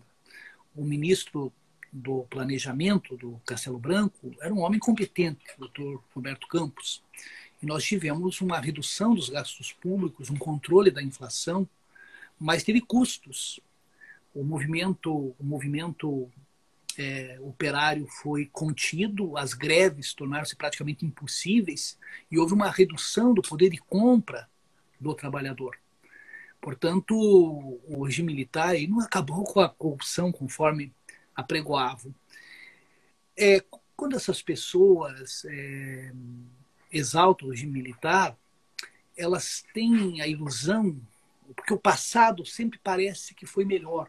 [0.76, 1.52] o ministro
[1.92, 7.04] do Planejamento do Castelo Branco era um homem competente, o doutor Roberto Campos.
[7.62, 11.68] E nós tivemos uma redução dos gastos públicos, um controle da inflação,
[12.40, 13.60] mas teve custos.
[14.34, 16.32] O movimento, o movimento
[16.98, 21.98] é, operário foi contido, as greves tornaram-se praticamente impossíveis
[22.32, 24.50] e houve uma redução do poder de compra
[25.00, 25.78] do trabalhador.
[26.62, 30.94] Portanto, o regime militar não acabou com a corrupção conforme
[31.36, 32.14] apregoavam.
[33.36, 36.14] É, quando essas pessoas é,
[36.92, 38.38] exaltam o regime militar,
[39.18, 41.02] elas têm a ilusão,
[41.56, 44.08] porque o passado sempre parece que foi melhor.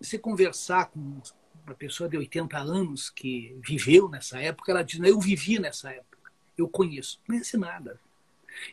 [0.00, 1.20] Você conversar com
[1.66, 6.30] uma pessoa de 80 anos que viveu nessa época, ela diz: Eu vivi nessa época,
[6.56, 7.20] eu conheço.
[7.26, 8.00] Não é nada.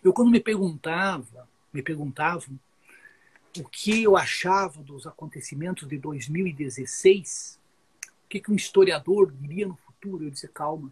[0.04, 2.60] Eu, quando me perguntava me perguntavam
[3.60, 7.60] o que eu achava dos acontecimentos de 2016,
[8.26, 10.24] o que, que um historiador diria no futuro.
[10.24, 10.92] Eu disse: calma,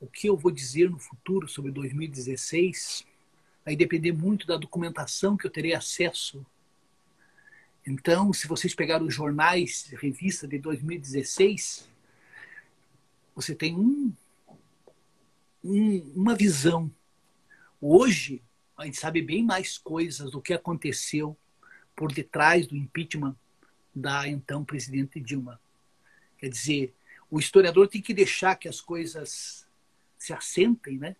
[0.00, 3.06] o que eu vou dizer no futuro sobre 2016
[3.64, 6.44] vai depender muito da documentação que eu terei acesso.
[7.86, 11.88] Então, se vocês pegarem os jornais, revista de 2016,
[13.34, 14.12] você tem um,
[15.62, 16.90] um, uma visão.
[17.80, 18.42] Hoje,
[18.76, 21.36] a gente sabe bem mais coisas do que aconteceu
[21.94, 23.36] por detrás do impeachment
[23.94, 25.60] da então presidente Dilma.
[26.38, 26.94] Quer dizer,
[27.30, 29.66] o historiador tem que deixar que as coisas
[30.18, 31.16] se assentem, né,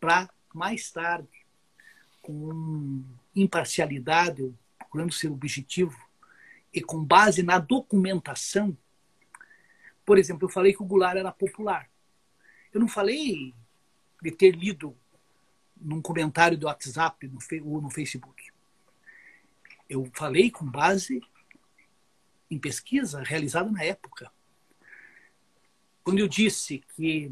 [0.00, 1.28] para mais tarde,
[2.22, 3.04] com
[3.34, 5.96] imparcialidade, procurando ser objetivo
[6.72, 8.76] e com base na documentação.
[10.04, 11.90] Por exemplo, eu falei que o Goulart era popular.
[12.72, 13.54] Eu não falei
[14.22, 14.96] de ter lido
[15.76, 18.50] num comentário do WhatsApp no, ou no Facebook.
[19.88, 21.22] Eu falei com base
[22.50, 24.30] em pesquisa realizada na época.
[26.02, 27.30] Quando eu disse que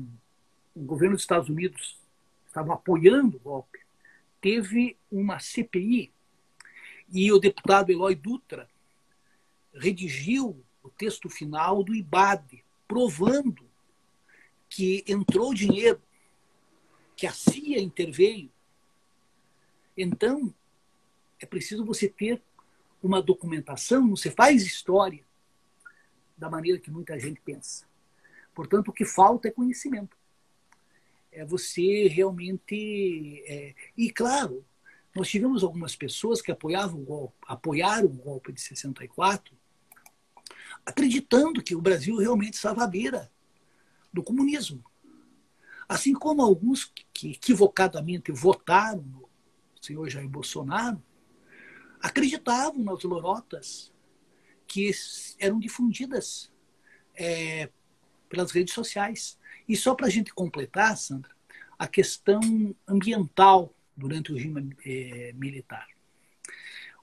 [0.75, 1.99] o governo dos Estados Unidos
[2.47, 3.79] estava apoiando o golpe,
[4.41, 6.13] teve uma CPI
[7.09, 8.69] e o deputado Eloy Dutra
[9.73, 13.65] redigiu o texto final do IBAD, provando
[14.69, 16.03] que entrou dinheiro,
[17.17, 18.51] que a CIA interveio.
[19.97, 20.53] Então,
[21.41, 22.43] é preciso você ter
[23.03, 25.25] uma documentação, você faz história
[26.37, 27.87] da maneira que muita gente pensa.
[28.55, 30.17] Portanto, o que falta é conhecimento.
[31.31, 33.43] É você realmente.
[33.47, 33.75] É...
[33.97, 34.65] E, claro,
[35.15, 39.55] nós tivemos algumas pessoas que apoiavam o golpe, apoiaram o golpe de 64,
[40.87, 43.31] acreditando que o Brasil realmente estava à beira
[44.13, 44.85] do comunismo.
[45.89, 49.29] Assim como alguns que equivocadamente votaram no
[49.81, 51.03] senhor Jair Bolsonaro,
[52.01, 53.93] acreditavam nas lorotas
[54.67, 54.91] que
[55.39, 56.51] eram difundidas
[57.15, 57.71] é,
[58.29, 59.39] pelas redes sociais.
[59.69, 61.35] E só para a gente completar, Sandra,
[61.79, 62.41] a questão
[62.87, 65.87] ambiental durante o regime é, militar.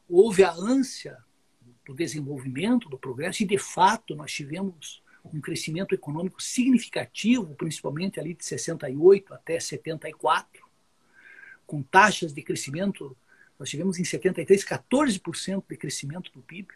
[0.08, 1.18] Houve a ânsia
[1.86, 8.34] do desenvolvimento, do progresso, e de fato nós tivemos um crescimento econômico significativo, principalmente ali
[8.34, 10.66] de 68 até 74,
[11.66, 13.16] com taxas de crescimento
[13.62, 16.70] nós tivemos em 73 14% de crescimento do PIB.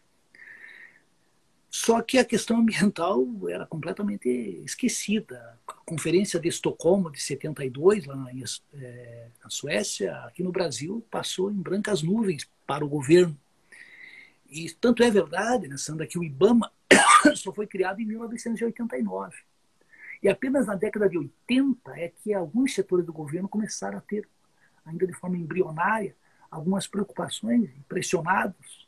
[1.67, 4.29] Só que a questão ambiental era completamente
[4.63, 5.59] esquecida.
[5.67, 8.43] A Conferência de Estocolmo de 72, lá em,
[8.75, 13.35] é, na Suécia, aqui no Brasil, passou em brancas nuvens para o governo.
[14.47, 16.71] E tanto é verdade, né, Sandra, que o IBAMA
[17.35, 19.35] só foi criado em 1989.
[20.21, 24.27] E apenas na década de 80 é que alguns setores do governo começaram a ter,
[24.85, 26.15] ainda de forma embrionária,
[26.49, 28.87] algumas preocupações, pressionados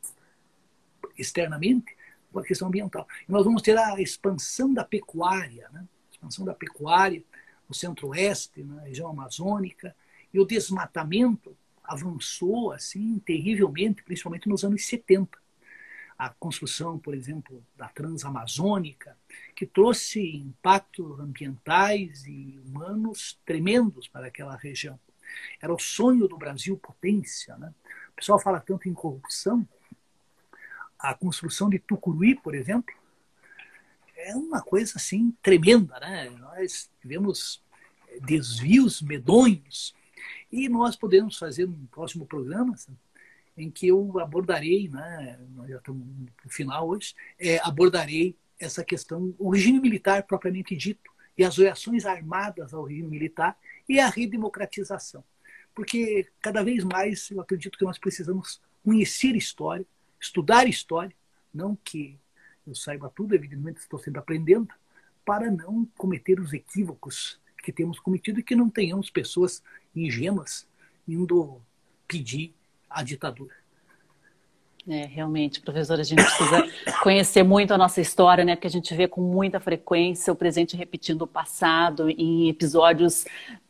[1.17, 1.95] externamente
[2.31, 3.07] com a questão ambiental.
[3.27, 5.85] E nós vamos ter a expansão da pecuária, né?
[6.11, 7.23] expansão da pecuária
[7.67, 9.95] no centro-oeste, na região amazônica,
[10.33, 15.37] e o desmatamento avançou assim terrivelmente, principalmente nos anos 70.
[16.17, 19.15] A construção, por exemplo, da Transamazônica,
[19.55, 24.99] que trouxe impactos ambientais e humanos tremendos para aquela região.
[25.61, 27.55] Era o sonho do Brasil potência.
[27.57, 27.73] Né?
[28.11, 29.67] O pessoal fala tanto em corrupção.
[30.97, 32.95] A construção de Tucuruí, por exemplo,
[34.15, 35.99] é uma coisa assim tremenda.
[35.99, 36.29] Né?
[36.31, 37.63] Nós tivemos
[38.07, 39.95] eh, desvios medonhos
[40.51, 42.75] e nós podemos fazer um próximo programa
[43.57, 46.05] em que eu abordarei, né, nós já estamos
[46.45, 52.05] no final hoje, é, abordarei essa questão, o regime militar propriamente dito, e as reações
[52.05, 55.23] armadas ao regime militar e a redemocratização.
[55.73, 59.85] Porque cada vez mais eu acredito que nós precisamos conhecer história,
[60.19, 61.15] estudar história,
[61.53, 62.17] não que
[62.65, 64.73] eu saiba tudo, evidentemente estou sempre aprendendo,
[65.23, 69.61] para não cometer os equívocos que temos cometido e que não tenhamos pessoas
[69.95, 70.67] ingênuas
[71.07, 71.61] indo
[72.07, 72.53] pedir
[72.97, 73.53] a ditadura.
[74.89, 76.63] É, realmente, professora, a gente precisa
[77.03, 78.55] conhecer muito a nossa história, né?
[78.55, 83.25] Porque a gente vê com muita frequência o presente repetindo o passado em episódios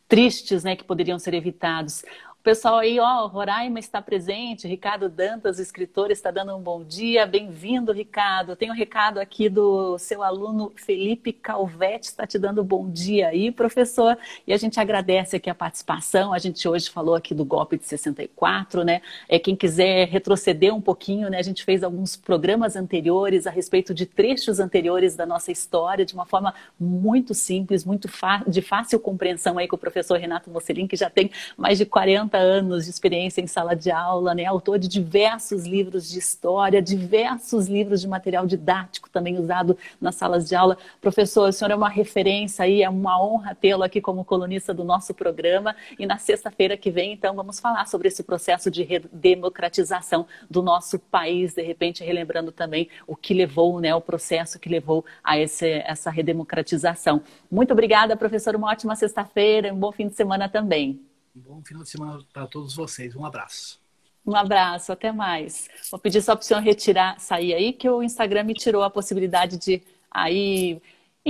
[0.06, 2.02] tristes, né, que poderiam ser evitados
[2.42, 7.26] pessoal aí, ó, Roraima está presente, Ricardo Dantas, escritor, está dando um bom dia.
[7.26, 8.54] Bem-vindo, Ricardo.
[8.54, 13.28] Tem um recado aqui do seu aluno Felipe Calvete, está te dando um bom dia
[13.28, 14.16] aí, professor.
[14.46, 16.32] E a gente agradece aqui a participação.
[16.32, 19.02] A gente hoje falou aqui do golpe de 64, né?
[19.28, 21.38] É, quem quiser retroceder um pouquinho, né?
[21.38, 26.14] A gente fez alguns programas anteriores a respeito de trechos anteriores da nossa história, de
[26.14, 28.08] uma forma muito simples, muito
[28.46, 32.27] de fácil compreensão aí com o professor Renato Mocelin, que já tem mais de 40
[32.36, 34.44] anos de experiência em sala de aula, né?
[34.44, 40.46] autor de diversos livros de história, diversos livros de material didático também usado nas salas
[40.46, 40.76] de aula.
[41.00, 44.84] Professor, o senhor é uma referência aí, é uma honra tê-lo aqui como colunista do
[44.84, 45.74] nosso programa.
[45.98, 50.98] E na sexta-feira que vem, então, vamos falar sobre esse processo de democratização do nosso
[50.98, 55.66] país, de repente relembrando também o que levou, né, o processo que levou a esse,
[55.86, 57.22] essa redemocratização.
[57.50, 58.54] Muito obrigada, professor.
[58.56, 61.00] Uma ótima sexta-feira, um bom fim de semana também.
[61.36, 63.14] Um bom final de semana para todos vocês.
[63.14, 63.80] Um abraço.
[64.26, 65.68] Um abraço, até mais.
[65.90, 68.90] Vou pedir só para o senhor retirar, sair aí, que o Instagram me tirou a
[68.90, 70.80] possibilidade de aí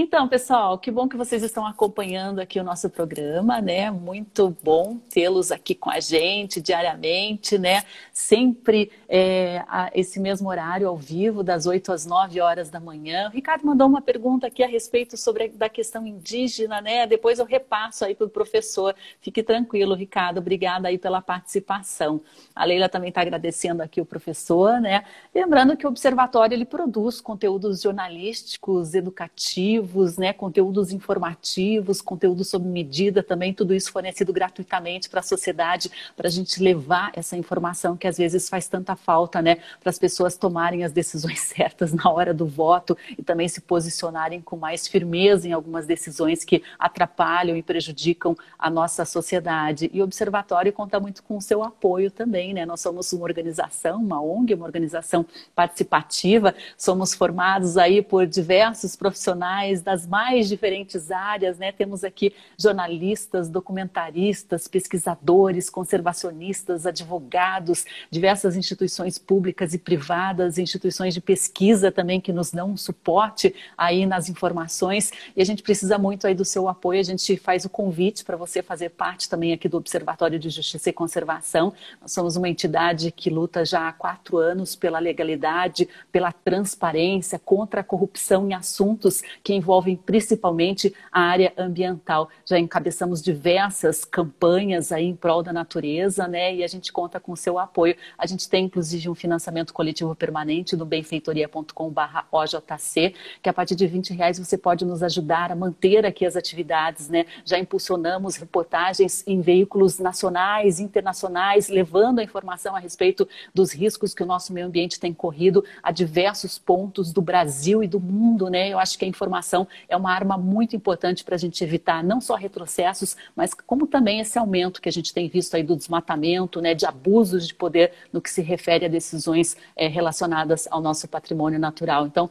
[0.00, 3.90] Então, pessoal, que bom que vocês estão acompanhando aqui o nosso programa, né?
[3.90, 7.82] Muito bom tê-los aqui com a gente diariamente, né?
[8.12, 13.26] Sempre é, esse mesmo horário ao vivo, das 8 às 9 horas da manhã.
[13.26, 17.04] O Ricardo mandou uma pergunta aqui a respeito sobre da questão indígena, né?
[17.04, 18.94] Depois eu repasso aí para o professor.
[19.20, 20.38] Fique tranquilo, Ricardo.
[20.38, 22.20] Obrigada aí pela participação.
[22.54, 25.02] A Leila também está agradecendo aqui o professor, né?
[25.34, 33.22] Lembrando que o observatório ele produz conteúdos jornalísticos, educativos né, conteúdos informativos, conteúdo sob medida
[33.22, 38.06] também, tudo isso fornecido gratuitamente para a sociedade, para a gente levar essa informação que
[38.06, 42.32] às vezes faz tanta falta, né, para as pessoas tomarem as decisões certas na hora
[42.32, 47.62] do voto e também se posicionarem com mais firmeza em algumas decisões que atrapalham e
[47.62, 49.90] prejudicam a nossa sociedade.
[49.92, 52.64] E o Observatório conta muito com o seu apoio também, né?
[52.66, 55.24] Nós somos uma organização, uma ONG, uma organização
[55.54, 61.72] participativa, somos formados aí por diversos profissionais profissionais das mais diferentes áreas, né?
[61.72, 71.90] Temos aqui jornalistas, documentaristas, pesquisadores, conservacionistas, advogados, diversas instituições públicas e privadas, instituições de pesquisa
[71.90, 75.12] também que nos dão um suporte aí nas informações.
[75.36, 77.00] E a gente precisa muito aí do seu apoio.
[77.00, 80.90] A gente faz o convite para você fazer parte também aqui do Observatório de Justiça
[80.90, 81.72] e Conservação.
[82.00, 87.80] Nós somos uma entidade que luta já há quatro anos pela legalidade, pela transparência, contra
[87.80, 92.28] a corrupção em assuntos que envolvem principalmente a área ambiental.
[92.44, 96.52] Já encabeçamos diversas campanhas aí em prol da natureza, né?
[96.54, 97.94] E a gente conta com o seu apoio.
[98.16, 104.14] A gente tem, inclusive, um financiamento coletivo permanente no benfeitoria.com/ojc, que a partir de 20
[104.14, 107.26] reais você pode nos ajudar a manter aqui as atividades, né?
[107.44, 114.22] Já impulsionamos reportagens em veículos nacionais, internacionais, levando a informação a respeito dos riscos que
[114.22, 118.68] o nosso meio ambiente tem corrido a diversos pontos do Brasil e do mundo, né?
[118.68, 119.47] Eu acho que a informação
[119.88, 124.20] é uma arma muito importante para a gente evitar não só retrocessos, mas como também
[124.20, 127.92] esse aumento que a gente tem visto aí do desmatamento, né, de abusos de poder
[128.12, 132.06] no que se refere a decisões é, relacionadas ao nosso patrimônio natural.
[132.06, 132.30] Então,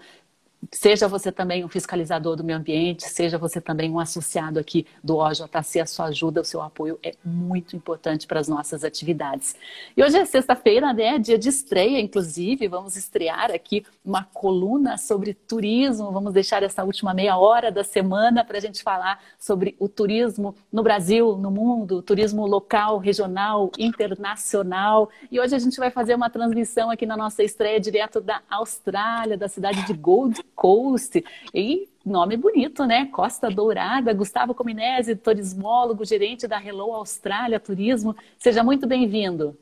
[0.71, 5.17] Seja você também um fiscalizador do meio ambiente, seja você também um associado aqui do
[5.17, 9.55] OJC, a sua ajuda, o seu apoio é muito importante para as nossas atividades.
[9.95, 11.19] E hoje é sexta-feira, né?
[11.19, 16.11] Dia de estreia, inclusive, vamos estrear aqui uma coluna sobre turismo.
[16.11, 20.55] Vamos deixar essa última meia hora da semana para a gente falar sobre o turismo
[20.71, 25.09] no Brasil, no mundo, turismo local, regional, internacional.
[25.31, 29.37] E hoje a gente vai fazer uma transmissão aqui na nossa estreia direto da Austrália,
[29.37, 31.23] da cidade de Gold Coast.
[31.53, 33.05] E nome bonito, né?
[33.05, 38.15] Costa Dourada, Gustavo Cominese, turismólogo, gerente da Hello Austrália Turismo.
[38.39, 39.55] Seja muito bem-vindo.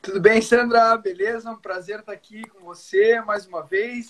[0.00, 0.96] Tudo bem, Sandra?
[0.96, 1.50] Beleza?
[1.50, 4.08] Um prazer estar aqui com você mais uma vez.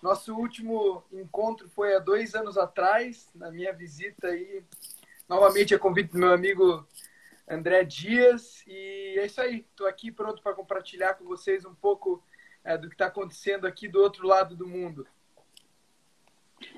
[0.00, 4.62] Nosso último encontro foi há dois anos atrás, na minha visita aí,
[5.28, 6.86] novamente a convite do meu amigo
[7.48, 8.62] André Dias.
[8.66, 12.22] E é isso aí, estou aqui pronto para compartilhar com vocês um pouco
[12.64, 15.06] é, do que está acontecendo aqui do outro lado do mundo.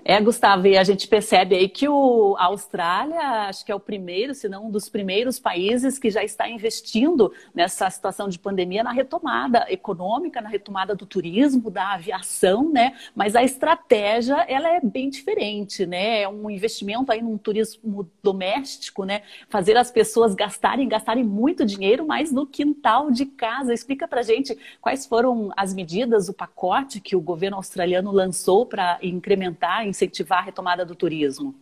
[0.05, 3.79] É, Gustavo, e a gente percebe aí que o, a Austrália, acho que é o
[3.79, 8.83] primeiro, se não um dos primeiros países que já está investindo nessa situação de pandemia
[8.83, 12.95] na retomada econômica, na retomada do turismo, da aviação, né?
[13.14, 16.23] Mas a estratégia, ela é bem diferente, né?
[16.23, 19.23] É um investimento aí num turismo doméstico, né?
[19.49, 23.73] Fazer as pessoas gastarem, gastarem muito dinheiro, mas no quintal de casa.
[23.73, 28.99] Explica pra gente quais foram as medidas, o pacote que o governo australiano lançou para
[29.01, 31.54] incrementar incentivar a retomada do turismo?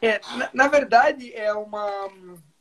[0.00, 2.08] É, na, na verdade, é uma.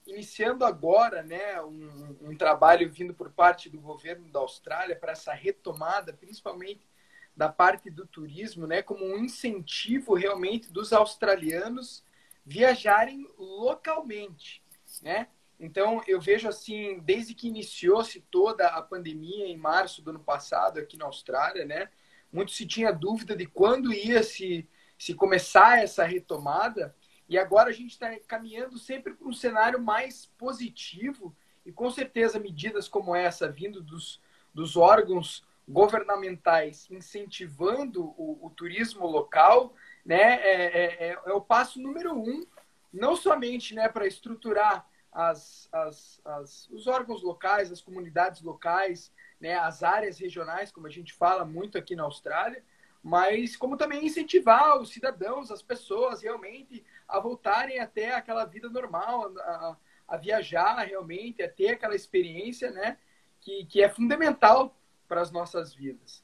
[0.07, 5.31] Iniciando agora né, um, um trabalho vindo por parte do governo da Austrália para essa
[5.31, 6.89] retomada, principalmente
[7.35, 12.03] da parte do turismo, né, como um incentivo realmente dos australianos
[12.45, 14.61] viajarem localmente,
[15.01, 15.27] né?
[15.59, 20.79] Então, eu vejo assim, desde que iniciou-se toda a pandemia em março do ano passado
[20.79, 21.89] aqui na Austrália, né?
[22.31, 24.67] Muito se tinha dúvida de quando ia se,
[24.97, 26.95] se começar essa retomada,
[27.27, 32.39] e agora a gente está caminhando sempre para um cenário mais positivo, e com certeza
[32.39, 34.21] medidas como essa, vindo dos,
[34.53, 39.73] dos órgãos governamentais incentivando o, o turismo local,
[40.05, 42.45] né, é, é, é, é, o passo número um,
[42.91, 49.11] não somente né, para estruturar as, as, as, os órgãos locais, as comunidades locais,
[49.41, 52.63] né, as áreas regionais, como a gente fala muito aqui na Austrália,
[53.04, 59.34] mas como também incentivar os cidadãos, as pessoas realmente a voltarem até aquela vida normal,
[59.39, 62.97] a, a viajar realmente, a ter aquela experiência, né,
[63.39, 66.24] que, que é fundamental para as nossas vidas.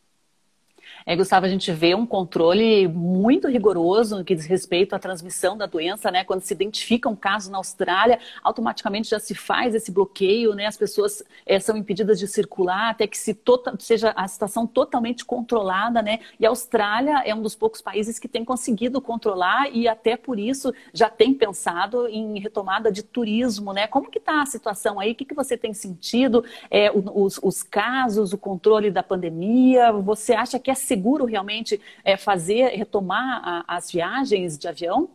[1.06, 5.58] É, Gustavo, a gente vê um controle muito rigoroso no que diz respeito à transmissão
[5.58, 6.24] da doença, né?
[6.24, 10.66] Quando se identifica um caso na Austrália, automaticamente já se faz esse bloqueio, né?
[10.66, 15.24] As pessoas é, são impedidas de circular até que se tota, seja a situação totalmente
[15.24, 16.20] controlada, né?
[16.40, 20.38] E a Austrália é um dos poucos países que tem conseguido controlar e até por
[20.38, 23.88] isso já tem pensado em retomada de turismo, né?
[23.88, 25.12] Como que está a situação aí?
[25.12, 26.44] O que, que você tem sentido?
[26.70, 29.92] É, os, os casos, o controle da pandemia?
[29.92, 35.10] Você acha que é seguro realmente é, fazer, retomar a, as viagens de avião?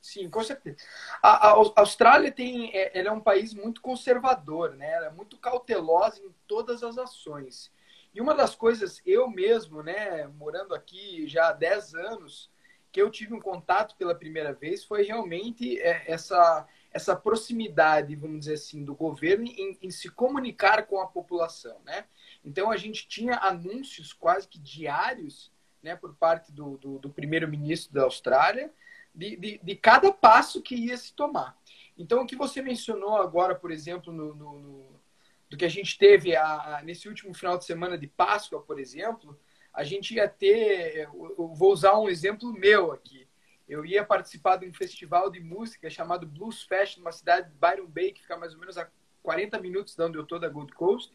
[0.00, 0.76] Sim, com certeza.
[1.22, 4.92] A, a, Austrália tem, é, é um país muito conservador, né?
[4.92, 7.72] Ela é muito cautelosa em todas as ações.
[8.14, 12.50] E uma das coisas, eu mesmo, né, morando aqui já há 10 anos,
[12.96, 18.38] que eu tive um contato pela primeira vez foi realmente é, essa, essa proximidade, vamos
[18.38, 22.06] dizer assim, do governo em, em se comunicar com a população, né?
[22.46, 27.92] Então a gente tinha anúncios quase que diários, né, por parte do, do, do primeiro-ministro
[27.92, 28.72] da Austrália,
[29.12, 31.58] de, de, de, cada passo que ia se tomar.
[31.98, 34.96] Então o que você mencionou agora, por exemplo, no, no, no
[35.50, 38.78] do que a gente teve a, a, nesse último final de semana de Páscoa, por
[38.78, 39.38] exemplo,
[39.72, 43.26] a gente ia ter, eu vou usar um exemplo meu aqui.
[43.68, 47.86] Eu ia participar de um festival de música chamado Blues Fest, numa cidade de Byron
[47.86, 48.88] Bay, que fica mais ou menos a
[49.22, 51.12] 40 minutos de onde eu estou, da Gold Coast.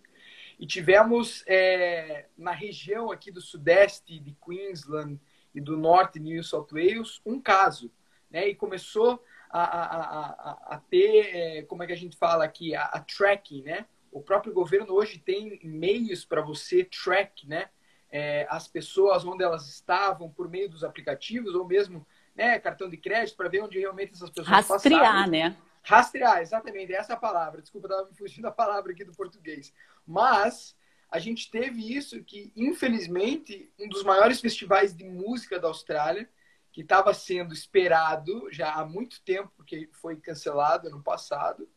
[0.61, 5.19] E tivemos é, na região aqui do sudeste de Queensland
[5.53, 7.91] e do norte de New South Wales um caso.
[8.29, 8.47] Né?
[8.47, 12.73] E começou a, a, a, a ter, é, como é que a gente fala aqui,
[12.75, 13.85] a, a tracking, né?
[14.11, 17.69] O próprio governo hoje tem meios para você track, né?
[18.11, 22.05] é, as pessoas onde elas estavam por meio dos aplicativos ou mesmo
[22.35, 25.31] né, cartão de crédito para ver onde realmente essas pessoas Rastrear, passaram.
[25.31, 25.57] né?
[25.83, 27.61] Rastrear, exatamente, essa é a palavra.
[27.61, 29.73] Desculpa, estava me fugindo da palavra aqui do português.
[30.11, 30.75] Mas
[31.09, 36.29] a gente teve isso que, infelizmente, um dos maiores festivais de música da Austrália,
[36.71, 41.67] que estava sendo esperado já há muito tempo, porque foi cancelado ano passado,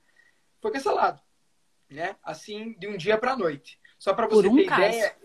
[0.61, 1.20] foi cancelado,
[1.89, 2.16] né?
[2.22, 3.80] Assim, de um dia para a noite.
[3.99, 4.82] Só para você um ter caso.
[4.82, 5.16] ideia,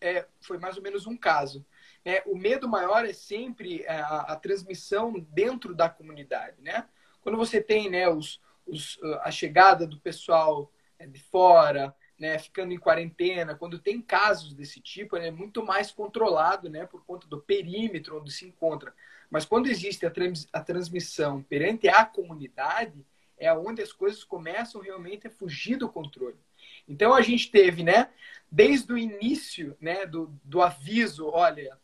[0.00, 1.64] é, foi mais ou menos um caso.
[2.04, 6.88] É, o medo maior é sempre a, a, transmissão dentro da comunidade, né?
[7.20, 12.72] Quando você tem né, os, os, a chegada do pessoal é, de fora, né, ficando
[12.72, 17.40] em quarentena, quando tem casos desse tipo, é muito mais controlado, né, por conta do
[17.40, 18.92] perímetro onde se encontra.
[19.30, 23.06] Mas quando existe a, trans, a transmissão perante a comunidade,
[23.38, 26.36] é onde as coisas começam realmente a fugir do controle.
[26.88, 28.10] Então a gente teve, né,
[28.50, 31.78] desde o início, né, do, do aviso, olha,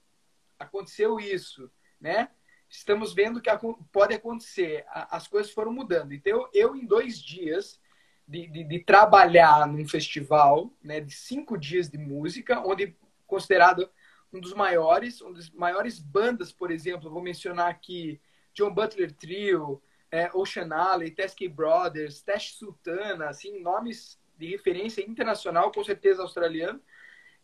[0.59, 1.71] aconteceu isso,
[2.01, 2.29] né?
[2.69, 3.51] Estamos vendo que
[3.93, 4.85] pode acontecer.
[4.89, 6.13] As coisas foram mudando.
[6.13, 7.79] Então eu em dois dias
[8.27, 12.97] de, de, de trabalhar num festival, né, de cinco dias de música, onde
[13.27, 13.89] considerado
[14.33, 18.21] um dos maiores, um dos maiores bandas, por exemplo, vou mencionar aqui
[18.53, 25.71] John Butler Trio, é, Ocean Alley, Teskey Brothers, Tesh Sultana, assim, nomes de referência internacional,
[25.71, 26.81] com certeza australiano.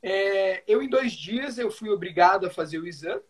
[0.03, 3.22] É, eu, em dois dias, eu fui obrigado a fazer o exame.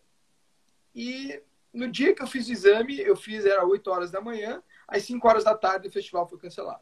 [0.93, 1.41] E
[1.73, 5.03] no dia que eu fiz o exame, eu fiz, era 8 horas da manhã, às
[5.03, 6.81] 5 horas da tarde o festival foi cancelado.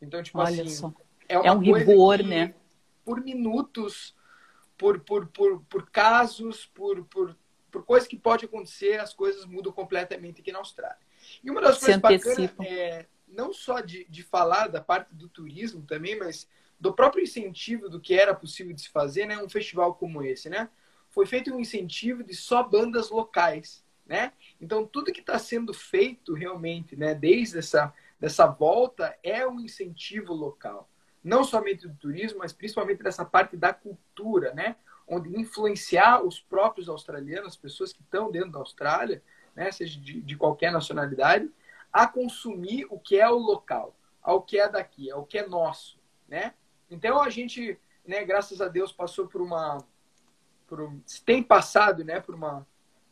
[0.00, 0.92] Então, tipo Olha assim, só.
[1.28, 2.54] é, é um rigor, que, né?
[3.04, 4.14] Por minutos,
[4.76, 7.36] por, por, por, por casos, por, por,
[7.70, 10.98] por coisas que pode acontecer, as coisas mudam completamente aqui na Austrália.
[11.42, 12.64] E uma das Se coisas bacanas antecipam.
[12.64, 17.88] é não só de, de falar da parte do turismo também, mas do próprio incentivo
[17.88, 19.42] do que era possível de se fazer, né?
[19.42, 20.68] Um festival como esse, né?
[21.10, 24.32] Foi feito um incentivo de só bandas locais, né?
[24.60, 27.14] Então tudo que está sendo feito realmente, né?
[27.14, 30.88] Desde essa dessa volta é um incentivo local,
[31.22, 34.76] não somente do turismo, mas principalmente dessa parte da cultura, né?
[35.08, 39.22] Onde influenciar os próprios australianos, as pessoas que estão dentro da Austrália,
[39.54, 39.70] né?
[39.70, 41.50] Seja de, de qualquer nacionalidade,
[41.92, 45.98] a consumir o que é o local, ao que é daqui, ao que é nosso,
[46.28, 46.54] né?
[46.90, 49.78] Então a gente, né, graças a Deus, passou por uma,
[50.66, 52.66] por um, tem passado, né, por uma,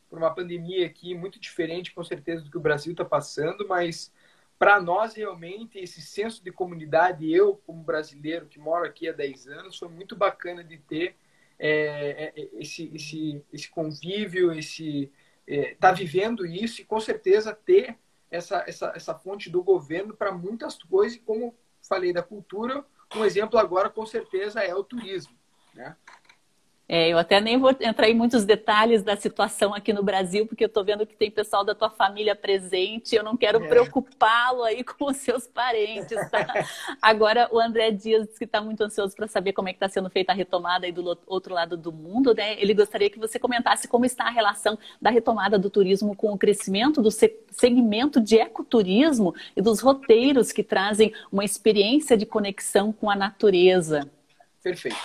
[0.08, 4.12] por uma pandemia aqui muito diferente, com certeza, do que o Brasil está passando, mas
[4.58, 9.48] para nós realmente esse senso de comunidade, eu como brasileiro que moro aqui há 10
[9.48, 11.16] anos, foi muito bacana de ter
[11.58, 15.10] é, é, esse, esse, esse convívio, esse
[15.46, 17.96] é, tá vivendo isso e com certeza ter
[18.30, 22.84] essa, essa, essa fonte do governo para muitas coisas, e como falei da cultura,
[23.14, 25.34] um exemplo agora com certeza é o turismo.
[25.74, 25.96] Né?
[26.86, 30.64] É, eu até nem vou entrar em muitos detalhes da situação aqui no Brasil, porque
[30.64, 33.68] eu estou vendo que tem pessoal da tua família presente, eu não quero é.
[33.68, 36.66] preocupá-lo aí com os seus parentes, tá?
[37.00, 39.88] Agora, o André Dias disse que está muito ansioso para saber como é que está
[39.88, 42.60] sendo feita a retomada aí do outro lado do mundo, né?
[42.60, 46.38] Ele gostaria que você comentasse como está a relação da retomada do turismo com o
[46.38, 53.08] crescimento do segmento de ecoturismo e dos roteiros que trazem uma experiência de conexão com
[53.08, 54.06] a natureza.
[54.62, 54.96] Perfeito.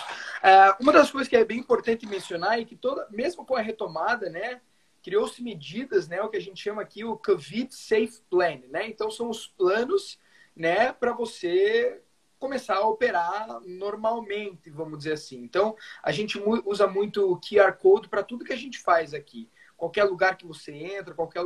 [0.42, 3.60] Uh, uma das coisas que é bem importante mencionar é que toda, mesmo com a
[3.60, 4.60] retomada, né,
[5.02, 8.88] criou-se medidas, né, o que a gente chama aqui o COVID Safe Plan, né?
[8.88, 10.18] Então são os planos,
[10.56, 12.02] né, para você
[12.38, 15.42] começar a operar normalmente, vamos dizer assim.
[15.42, 19.48] Então a gente usa muito o QR Code para tudo que a gente faz aqui.
[19.76, 21.42] Qualquer lugar que você entra, qualquer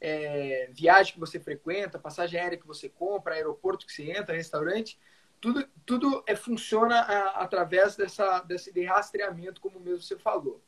[0.00, 4.98] é, viagem que você frequenta, passagem aérea que você compra, aeroporto que você entra, restaurante,
[5.40, 10.62] tudo, tudo é, funciona a, através dessa, desse de rastreamento, como mesmo você falou.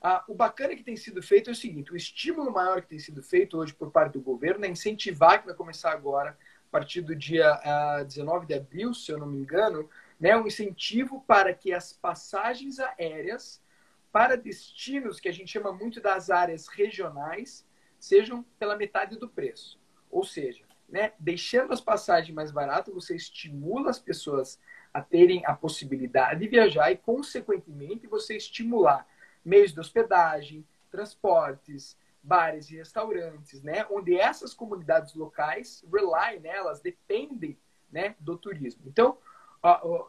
[0.00, 2.98] Ah, o bacana que tem sido feito é o seguinte: o estímulo maior que tem
[2.98, 7.00] sido feito hoje por parte do governo é incentivar, que vai começar agora, a partir
[7.00, 9.88] do dia ah, 19 de abril, se eu não me engano,
[10.20, 13.62] né, um incentivo para que as passagens aéreas
[14.12, 17.66] para destinos que a gente chama muito das áreas regionais
[17.98, 19.78] sejam pela metade do preço.
[20.10, 24.58] Ou seja, né, deixando as passagens mais baratas, você estimula as pessoas
[24.92, 29.06] a terem a possibilidade de viajar e, consequentemente, você estimular
[29.44, 36.80] meios de hospedagem, transportes, bares e restaurantes, né, onde essas comunidades locais rely, né, elas
[36.80, 37.58] dependem
[37.92, 38.82] né, do turismo.
[38.86, 39.18] Então,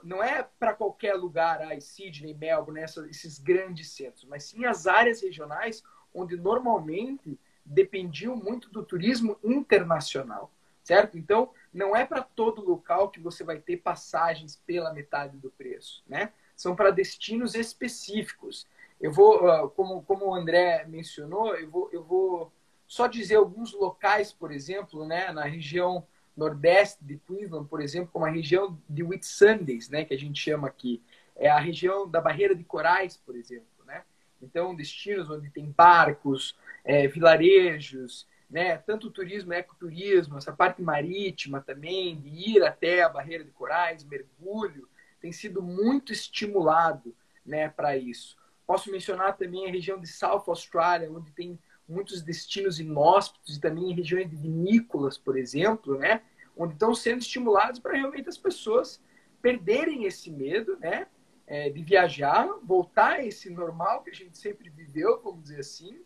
[0.03, 5.21] não é para qualquer lugar, aí, Sydney, Melbourne, esses grandes centros, mas sim as áreas
[5.21, 10.51] regionais onde normalmente dependiam muito do turismo internacional
[10.89, 11.19] certo?
[11.19, 16.03] Então, não é para todo local que você vai ter passagens pela metade do preço,
[16.07, 16.33] né?
[16.55, 18.65] São para destinos específicos.
[18.99, 22.51] Eu vou, ah, como, como o André mencionou, eu vou, eu vou
[22.87, 28.25] só dizer alguns locais, por exemplo, né, na região nordeste de Queensland, por exemplo, como
[28.25, 31.03] a região de Whitsundays, né, que a gente chama aqui.
[31.35, 34.03] É a região da Barreira de Corais, por exemplo, né?
[34.41, 38.77] Então, destinos onde tem barcos, é, vilarejos, né?
[38.77, 44.03] Tanto o turismo, ecoturismo, essa parte marítima também, de ir até a barreira de corais,
[44.03, 44.89] mergulho,
[45.19, 48.37] tem sido muito estimulado, né, para isso.
[48.65, 53.93] Posso mencionar também a região de South Australia, onde tem muitos destinos inóspitos e também
[53.93, 56.21] regiões de vinícolas, por exemplo, né,
[56.55, 59.01] onde estão sendo estimulados para realmente as pessoas
[59.41, 61.07] perderem esse medo, né,
[61.47, 65.99] é, de viajar, voltar a esse normal que a gente sempre viveu, vamos dizer assim,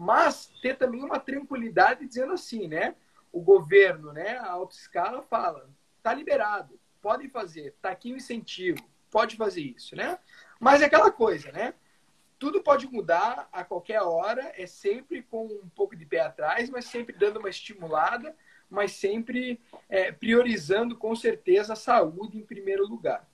[0.00, 2.96] mas ter também uma tranquilidade dizendo assim, né?
[3.30, 5.68] O governo, né, a alta escala fala,
[6.02, 10.18] tá liberado, podem fazer, tá aqui o incentivo, pode fazer isso, né?
[10.58, 11.74] Mas é aquela coisa, né?
[12.38, 16.86] Tudo pode mudar a qualquer hora, é sempre com um pouco de pé atrás, mas
[16.86, 18.34] sempre dando uma estimulada,
[18.70, 23.29] mas sempre é, priorizando com certeza a saúde em primeiro lugar.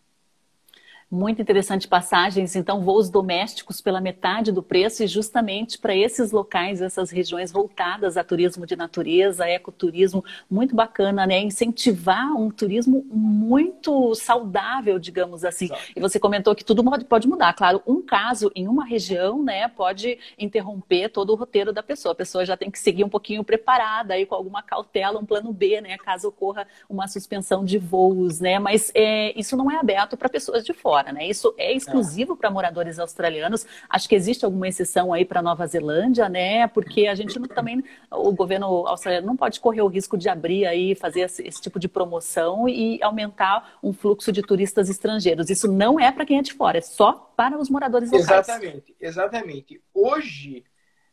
[1.08, 6.82] Muito interessante passagens, então, voos domésticos pela metade do preço e justamente para esses locais,
[6.82, 11.38] essas regiões voltadas a turismo de natureza, ecoturismo, muito bacana, né?
[11.38, 15.66] Incentivar um turismo muito saudável, digamos assim.
[15.66, 15.92] Exato.
[15.94, 17.52] E você comentou que tudo pode mudar.
[17.52, 22.14] Claro, um caso em uma região, né, pode interromper todo o roteiro da pessoa.
[22.14, 25.52] A pessoa já tem que seguir um pouquinho preparada aí com alguma cautela, um plano
[25.52, 28.58] B, né, caso ocorra uma suspensão de voos, né?
[28.58, 31.26] Mas é, isso não é aberto para pessoas de fora fora, né?
[31.26, 32.36] Isso é exclusivo é.
[32.36, 33.66] para moradores australianos.
[33.88, 36.66] Acho que existe alguma exceção aí para Nova Zelândia, né?
[36.68, 40.64] Porque a gente não, também, o governo australiano não pode correr o risco de abrir
[40.66, 45.50] aí, fazer esse, esse tipo de promoção e aumentar um fluxo de turistas estrangeiros.
[45.50, 48.48] Isso não é para quem é de fora, é só para os moradores locais.
[48.48, 49.82] Exatamente, exatamente.
[49.92, 50.64] Hoje,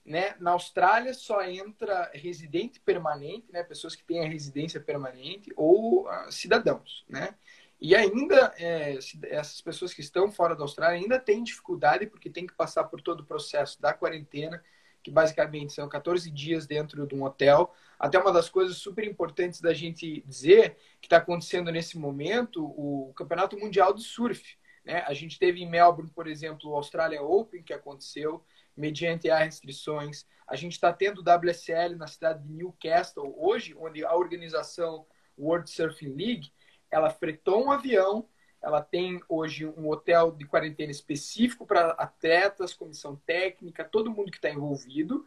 [0.06, 6.08] né, na Austrália só entra residente permanente, né, pessoas que têm a residência permanente ou
[6.08, 7.36] uh, cidadãos, né?
[7.84, 12.48] E ainda, é, essas pessoas que estão fora da Austrália ainda têm dificuldade porque tem
[12.48, 14.64] que passar por todo o processo da quarentena,
[15.04, 17.76] que basicamente são 14 dias dentro de um hotel.
[18.00, 23.12] Até uma das coisas super importantes da gente dizer que está acontecendo nesse momento, o
[23.18, 24.58] Campeonato Mundial de Surf.
[24.86, 25.04] Né?
[25.06, 28.46] A gente teve em Melbourne, por exemplo, o Australia Open, que aconteceu,
[28.78, 30.26] mediante as restrições.
[30.48, 35.06] A gente está tendo o WSL na cidade de Newcastle hoje, onde a organização
[35.38, 36.50] World Surfing League
[36.94, 38.28] ela fretou um avião,
[38.62, 44.38] ela tem hoje um hotel de quarentena específico para atletas, comissão técnica, todo mundo que
[44.38, 45.26] está envolvido,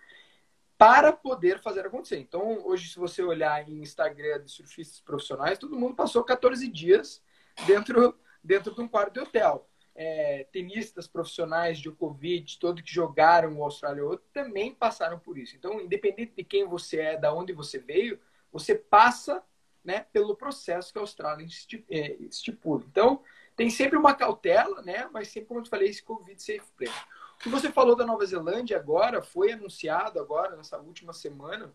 [0.79, 2.19] para poder fazer acontecer.
[2.19, 7.23] Então, hoje, se você olhar em Instagram de surfistas profissionais, todo mundo passou 14 dias
[7.67, 9.69] dentro, dentro de um quarto de hotel.
[9.97, 15.57] é, tenistas profissionais de Djokovic, todos que jogaram o Austrália Open, também passaram por isso.
[15.57, 18.21] Então, independente de quem você é, da onde você veio,
[18.53, 19.43] você passa
[19.87, 21.47] né, pelo processo que a Austrália
[21.89, 22.85] é, estipula.
[22.91, 23.23] Então,
[23.55, 26.91] tem sempre uma cautela, né, mas sempre, como eu falei, esse Covid safe play.
[27.37, 31.73] O que você falou da Nova Zelândia agora, foi anunciado agora, nessa última semana,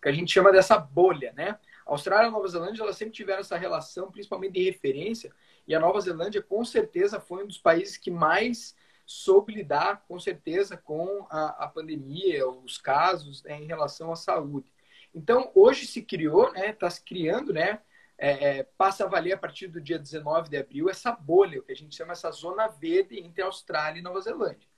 [0.00, 1.58] que a gente chama dessa bolha, né?
[1.84, 5.32] A Austrália e a Nova Zelândia, elas sempre tiveram essa relação, principalmente de referência,
[5.66, 10.18] e a Nova Zelândia, com certeza, foi um dos países que mais soube lidar, com
[10.18, 14.72] certeza, com a, a pandemia, os casos né, em relação à saúde.
[15.16, 17.80] Então, hoje se criou, né, está se criando, né,
[18.18, 21.62] é, é, passa a valer a partir do dia 19 de abril essa bolha, o
[21.62, 24.68] que a gente chama essa zona verde entre Austrália e Nova Zelândia.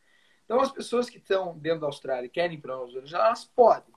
[0.44, 3.16] Então, as pessoas que estão dentro da Austrália e querem ir para a Nova Zelândia,
[3.16, 3.92] elas podem.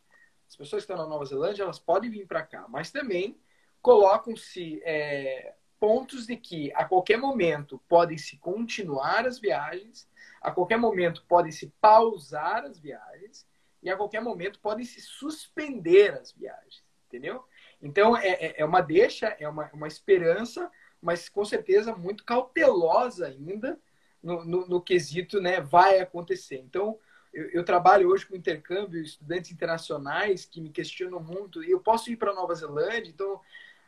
[0.49, 3.39] As pessoas que estão na Nova Zelândia, elas podem vir para cá, mas também
[3.79, 10.09] colocam-se é, pontos de que a qualquer momento podem se continuar as viagens,
[10.41, 13.45] a qualquer momento podem se pausar as viagens
[13.81, 17.43] e a qualquer momento podem se suspender as viagens, entendeu?
[17.81, 20.69] Então é, é, é uma deixa, é uma, uma esperança,
[21.01, 23.79] mas com certeza muito cautelosa ainda
[24.21, 25.59] no, no, no quesito, né?
[25.59, 26.57] Vai acontecer.
[26.57, 26.99] Então
[27.33, 31.63] eu, eu, trabalho hoje com intercâmbio, estudantes internacionais que me questionam muito.
[31.63, 33.39] E eu posso ir para Nova Zelândia, então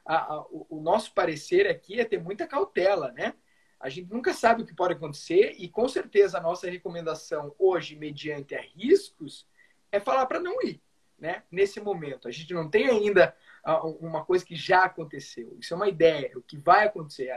[0.06, 3.34] a, a, o, o nosso parecer aqui é ter muita cautela, né?
[3.80, 7.98] A gente nunca sabe o que pode acontecer e com certeza a nossa recomendação hoje,
[7.98, 9.46] mediante a riscos,
[9.94, 10.82] é falar para não ir,
[11.18, 11.44] né?
[11.52, 12.28] Nesse momento.
[12.28, 13.36] A gente não tem ainda
[14.02, 15.56] uma coisa que já aconteceu.
[15.60, 17.32] Isso é uma ideia, o que vai acontecer.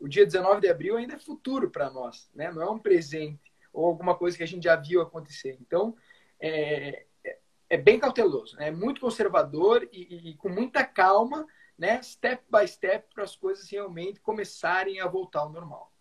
[0.00, 2.50] O dia 19 de abril ainda é futuro para nós, né?
[2.50, 5.56] Não é um presente ou alguma coisa que a gente já viu acontecer.
[5.60, 5.96] Então,
[6.40, 7.38] é, é,
[7.70, 8.68] é bem cauteloso, né?
[8.68, 11.46] é muito conservador e, e, e com muita calma
[11.78, 15.91] né, step by step, para as coisas realmente começarem a voltar ao normal.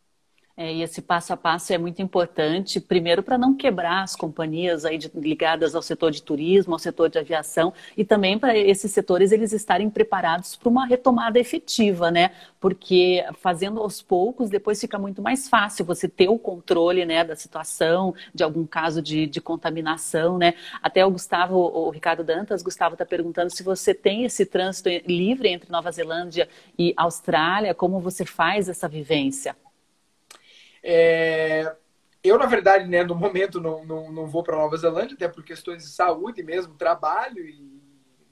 [0.61, 4.85] É, e esse passo a passo é muito importante, primeiro para não quebrar as companhias
[4.85, 8.91] aí de, ligadas ao setor de turismo, ao setor de aviação, e também para esses
[8.91, 12.29] setores eles estarem preparados para uma retomada efetiva, né?
[12.59, 17.35] Porque fazendo aos poucos, depois fica muito mais fácil você ter o controle né, da
[17.35, 20.53] situação, de algum caso de, de contaminação, né?
[20.83, 25.49] Até o Gustavo, o Ricardo Dantas, Gustavo está perguntando se você tem esse trânsito livre
[25.49, 26.47] entre Nova Zelândia
[26.77, 29.55] e Austrália, como você faz essa vivência?
[30.83, 31.75] É,
[32.23, 35.43] eu, na verdade, né, no momento não, não, não vou para Nova Zelândia, até por
[35.43, 37.81] questões de saúde mesmo, trabalho e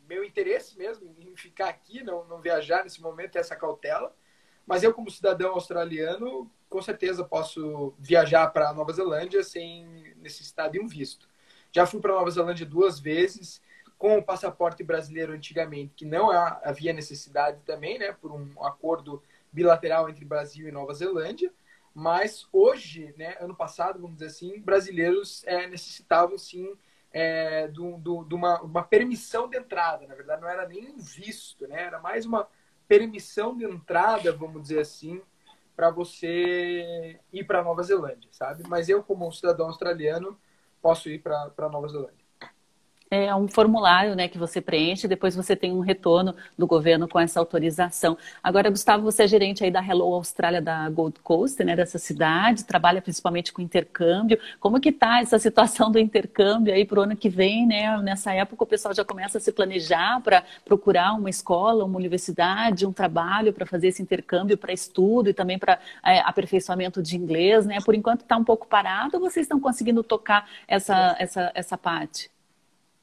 [0.08, 4.14] meu interesse mesmo em ficar aqui, não, não viajar nesse momento, é essa cautela.
[4.66, 10.80] Mas eu, como cidadão australiano, com certeza posso viajar para Nova Zelândia sem necessidade de
[10.80, 11.28] um visto.
[11.72, 13.62] Já fui para Nova Zelândia duas vezes
[13.98, 19.22] com o passaporte brasileiro antigamente, que não havia necessidade também, né, por um acordo
[19.52, 21.52] bilateral entre Brasil e Nova Zelândia.
[22.00, 26.74] Mas hoje, né, ano passado, vamos dizer assim, brasileiros é, necessitavam sim
[27.12, 30.08] é, de, uma, uma, permissão de entrada.
[30.08, 31.84] Na verdade, não era nem um visto, né?
[31.84, 32.48] Era mais uma
[32.88, 35.22] permissão de entrada, vamos dizer assim,
[35.76, 38.64] para você ir para Nova Zelândia, sabe?
[38.66, 40.40] Mas eu, como cidadão australiano,
[40.82, 42.19] posso ir para Nova Zelândia
[43.12, 47.20] é um formulário né, que você preenche, depois você tem um retorno do governo com
[47.20, 48.16] essa autorização.
[48.44, 52.66] Agora, Gustavo, você é gerente aí da Hello Austrália da Gold Coast, né, dessa cidade,
[52.66, 54.38] trabalha principalmente com intercâmbio.
[54.60, 57.66] Como que está essa situação do intercâmbio aí para o ano que vem?
[57.66, 57.98] Né?
[58.04, 62.86] Nessa época o pessoal já começa a se planejar para procurar uma escola, uma universidade,
[62.86, 67.66] um trabalho para fazer esse intercâmbio para estudo e também para é, aperfeiçoamento de inglês.
[67.66, 67.80] Né?
[67.84, 72.30] Por enquanto está um pouco parado ou vocês estão conseguindo tocar essa, essa, essa parte?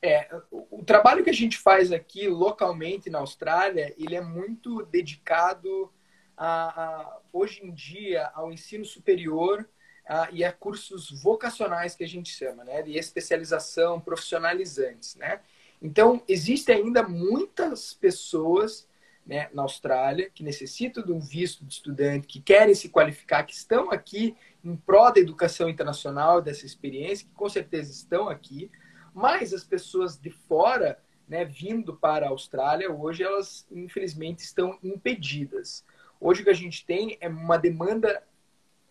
[0.03, 5.93] É, o, trabalho que a gente faz aqui localmente na Austrália, ele é muito dedicado
[6.37, 9.69] a, a hoje em dia ao ensino superior
[10.07, 15.41] a, e a cursos vocacionais que a gente chama, né, de especialização profissionalizantes, né?
[15.81, 18.89] Então existem ainda muitas pessoas
[19.27, 23.53] né, na Austrália que necessitam de um visto de estudante, que querem se qualificar, que
[23.53, 28.71] estão aqui em prol da educação internacional, dessa experiência, que com certeza estão aqui,
[29.17, 35.83] mas as pessoas de fora, né, vindo para a Austrália, hoje elas infelizmente estão impedidas.
[36.21, 38.23] Hoje o que a gente tem é uma demanda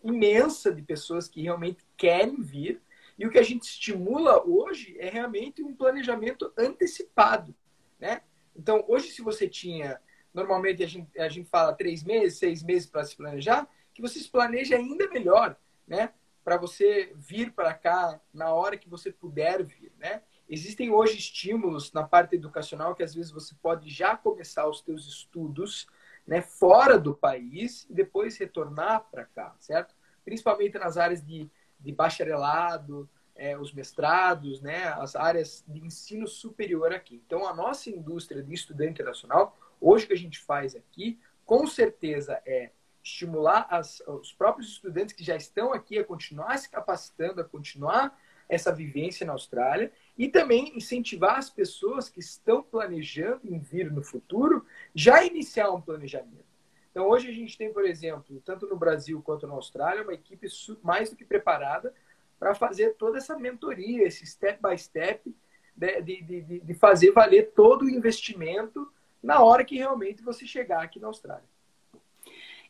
[0.02, 2.82] imensa de pessoas que realmente querem vir,
[3.16, 7.54] e o que a gente estimula hoje é realmente um planejamento antecipado,
[7.96, 8.20] né?
[8.54, 10.00] Então, hoje, se você tinha,
[10.34, 14.18] normalmente a gente, a gente fala três meses, seis meses para se planejar, que você
[14.18, 15.56] se planeje ainda melhor,
[15.86, 16.12] né?
[16.46, 20.22] Para você vir para cá na hora que você puder vir, né?
[20.48, 25.08] Existem hoje estímulos na parte educacional que às vezes você pode já começar os seus
[25.08, 25.88] estudos,
[26.24, 29.92] né, fora do país e depois retornar para cá, certo?
[30.24, 36.92] principalmente nas áreas de, de bacharelado, é, os mestrados, né, as áreas de ensino superior
[36.92, 37.20] aqui.
[37.26, 42.40] Então, a nossa indústria de estudante internacional, hoje que a gente faz aqui, com certeza
[42.46, 42.70] é
[43.06, 48.18] estimular as, os próprios estudantes que já estão aqui a continuar se capacitando, a continuar
[48.48, 54.02] essa vivência na Austrália e também incentivar as pessoas que estão planejando em vir no
[54.02, 56.44] futuro já iniciar um planejamento.
[56.90, 60.48] Então, hoje a gente tem, por exemplo, tanto no Brasil quanto na Austrália, uma equipe
[60.82, 61.94] mais do que preparada
[62.38, 65.34] para fazer toda essa mentoria, esse step by step,
[65.76, 68.90] né, de, de, de, de fazer valer todo o investimento
[69.22, 71.55] na hora que realmente você chegar aqui na Austrália.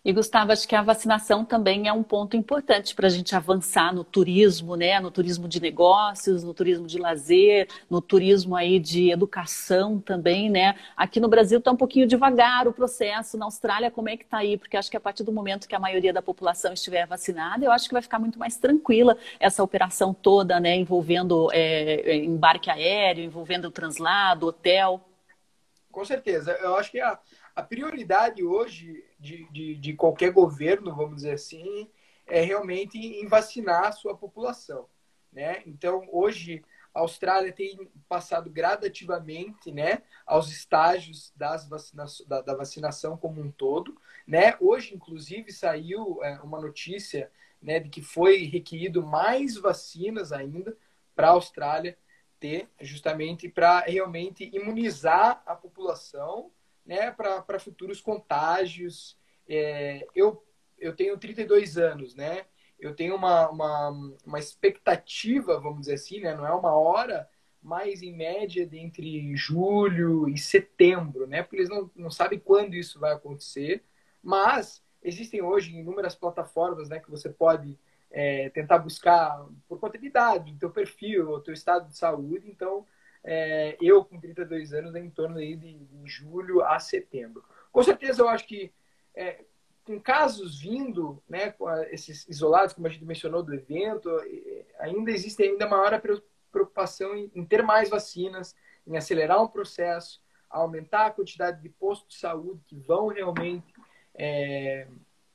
[0.07, 3.93] E Gustavo, acho que a vacinação também é um ponto importante para a gente avançar
[3.93, 5.01] no turismo, né?
[5.01, 10.77] No turismo de negócios, no turismo de lazer, no turismo aí de educação também, né?
[10.97, 13.37] Aqui no Brasil está um pouquinho devagar o processo.
[13.37, 14.57] Na Austrália, como é que está aí?
[14.57, 17.73] Porque acho que a partir do momento que a maioria da população estiver vacinada, eu
[17.73, 20.77] acho que vai ficar muito mais tranquila essa operação toda, né?
[20.77, 25.01] Envolvendo é, embarque aéreo, envolvendo o translado, hotel.
[25.91, 26.53] Com certeza.
[26.63, 27.19] Eu acho que a,
[27.57, 31.89] a prioridade hoje de, de, de, qualquer governo, vamos dizer assim,
[32.27, 34.89] é realmente em vacinar a sua população.
[35.33, 35.62] Né?
[35.67, 36.62] Então, hoje,
[36.95, 43.51] a Austrália tem passado gradativamente né, aos estágios das vacina da, da, vacinação como um
[43.51, 43.97] todo.
[44.27, 44.57] Né?
[44.61, 50.77] Hoje, inclusive, saiu é, uma notícia né, de que foi requerido mais vacinas ainda
[51.14, 51.99] para a Austrália
[52.41, 56.51] ter, justamente para realmente imunizar a população
[56.87, 59.18] né, para futuros contágios.
[59.49, 60.43] É, eu,
[60.78, 62.47] eu tenho 32 anos, né?
[62.78, 66.34] Eu tenho uma, uma, uma expectativa, vamos dizer assim, né?
[66.34, 67.28] Não é uma hora,
[67.62, 71.43] mas em média de entre julho e setembro, né?
[71.43, 73.82] Porque eles não, não sabem quando isso vai acontecer.
[74.22, 77.01] Mas existem hoje inúmeras plataformas, né?
[77.01, 77.78] Que você pode
[78.11, 82.49] é, tentar buscar por conta de idade, do teu perfil, o teu estado de saúde.
[82.49, 82.87] Então,
[83.29, 87.45] é, eu com 32 anos em torno aí de, julho a setembro.
[87.72, 88.72] Com certeza eu acho que
[89.12, 89.45] é,
[89.85, 94.09] com casos vindo, né, com esses isolados, como a gente mencionou do evento,
[94.79, 96.01] ainda existe ainda maior
[96.53, 98.55] preocupação em, em ter mais vacinas,
[98.87, 103.74] em acelerar um processo, aumentar a quantidade de postos de saúde que vão realmente
[104.14, 104.87] é,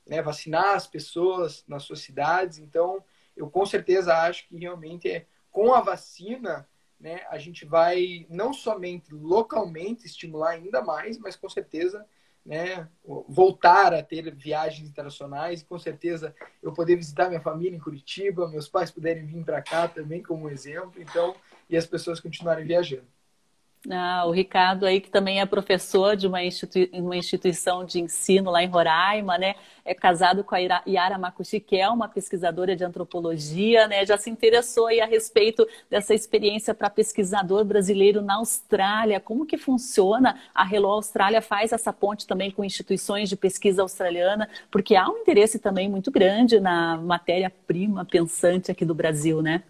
[0.07, 2.57] né, vacinar as pessoas nas suas cidades.
[2.57, 3.03] Então,
[3.35, 6.65] eu com certeza acho que realmente é com a vacina
[7.01, 12.05] né, a gente vai não somente localmente estimular ainda mais, mas com certeza
[12.45, 12.87] né,
[13.27, 15.63] voltar a ter viagens internacionais.
[15.63, 19.87] Com certeza eu poder visitar minha família em Curitiba, meus pais puderem vir para cá
[19.87, 21.35] também como exemplo, então
[21.69, 23.07] e as pessoas continuarem viajando.
[23.89, 28.51] Ah, o Ricardo aí, que também é professor de uma, institui uma instituição de ensino
[28.51, 29.55] lá em Roraima, né?
[29.84, 34.05] É casado com a Yara Makushi, que é uma pesquisadora de antropologia, né?
[34.05, 39.19] Já se interessou aí a respeito dessa experiência para pesquisador brasileiro na Austrália.
[39.19, 40.39] Como que funciona?
[40.53, 45.17] A Hello Austrália faz essa ponte também com instituições de pesquisa australiana, porque há um
[45.17, 49.63] interesse também muito grande na matéria-prima pensante aqui do Brasil, né?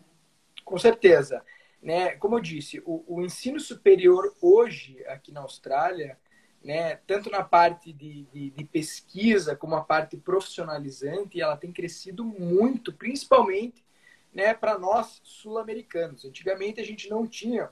[0.65, 1.41] Com certeza
[1.81, 6.17] né, como eu disse, o, o, ensino superior hoje aqui na Austrália,
[6.63, 12.23] né, tanto na parte de, de, de, pesquisa como a parte profissionalizante, ela tem crescido
[12.23, 13.83] muito, principalmente
[14.31, 16.23] né, para nós sul-americanos.
[16.23, 17.71] Antigamente a gente não tinha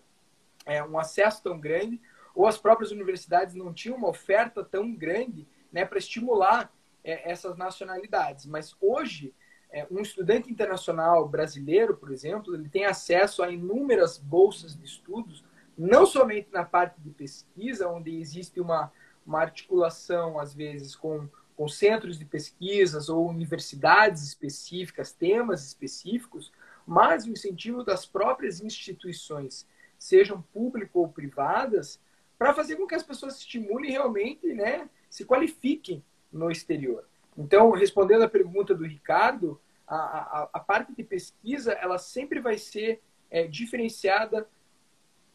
[0.66, 2.01] é, um acesso tão grande,
[2.34, 7.57] ou as próprias universidades não tinham uma oferta tão grande né, para estimular é, essas
[7.57, 8.45] nacionalidades.
[8.47, 9.36] Mas hoje
[9.92, 15.44] um estudante internacional brasileiro, por exemplo, ele tem acesso a inúmeras bolsas de estudos,
[15.78, 18.92] não somente na parte de pesquisa, onde existe uma,
[19.26, 26.52] uma articulação, às vezes, com, com centros de pesquisas ou universidades específicas, temas específicos,
[26.86, 29.68] mas o incentivo das próprias instituições,
[29.98, 32.02] sejam públicas ou privadas,
[32.38, 37.09] para fazer com que as pessoas se estimulem realmente, né, se qualifiquem no exterior.
[37.40, 42.58] Então, respondendo à pergunta do Ricardo, a, a, a parte de pesquisa ela sempre vai
[42.58, 44.48] ser é, diferenciada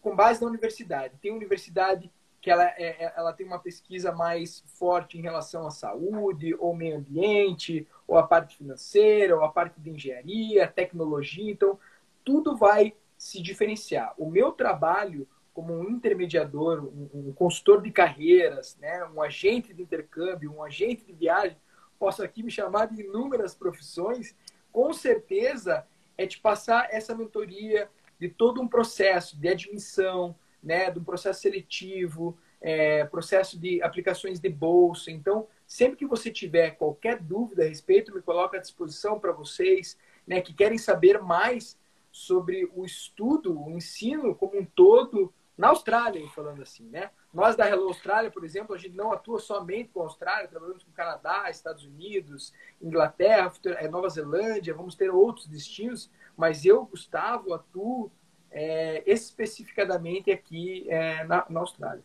[0.03, 1.15] com base na universidade.
[1.21, 5.71] Tem universidade que ela, é, é, ela tem uma pesquisa mais forte em relação à
[5.71, 11.51] saúde, ou meio ambiente, ou a parte financeira, ou a parte de engenharia, tecnologia.
[11.51, 11.79] Então,
[12.23, 14.13] tudo vai se diferenciar.
[14.19, 19.81] O meu trabalho como um intermediador, um, um consultor de carreiras, né, um agente de
[19.81, 21.57] intercâmbio, um agente de viagem,
[21.99, 24.35] posso aqui me chamar de inúmeras profissões,
[24.73, 25.87] com certeza
[26.17, 27.89] é te passar essa mentoria
[28.19, 34.41] de todo um processo de admissão, né, de um processo seletivo, é, processo de aplicações
[34.41, 35.11] de bolsa.
[35.11, 39.99] Então, sempre que você tiver qualquer dúvida a respeito, me coloco à disposição para vocês
[40.27, 41.79] né, que querem saber mais
[42.11, 47.11] sobre o estudo, o ensino como um todo na Austrália, falando assim, né?
[47.33, 50.83] Nós da Hello Austrália, por exemplo, a gente não atua somente com a Austrália, trabalhamos
[50.83, 52.53] com Canadá, Estados Unidos,
[52.83, 58.11] Inglaterra, eh, Nova Zelândia, vamos ter outros destinos, mas eu, Gustavo, atuo
[58.51, 62.05] é, especificadamente aqui é, na, na Austrália.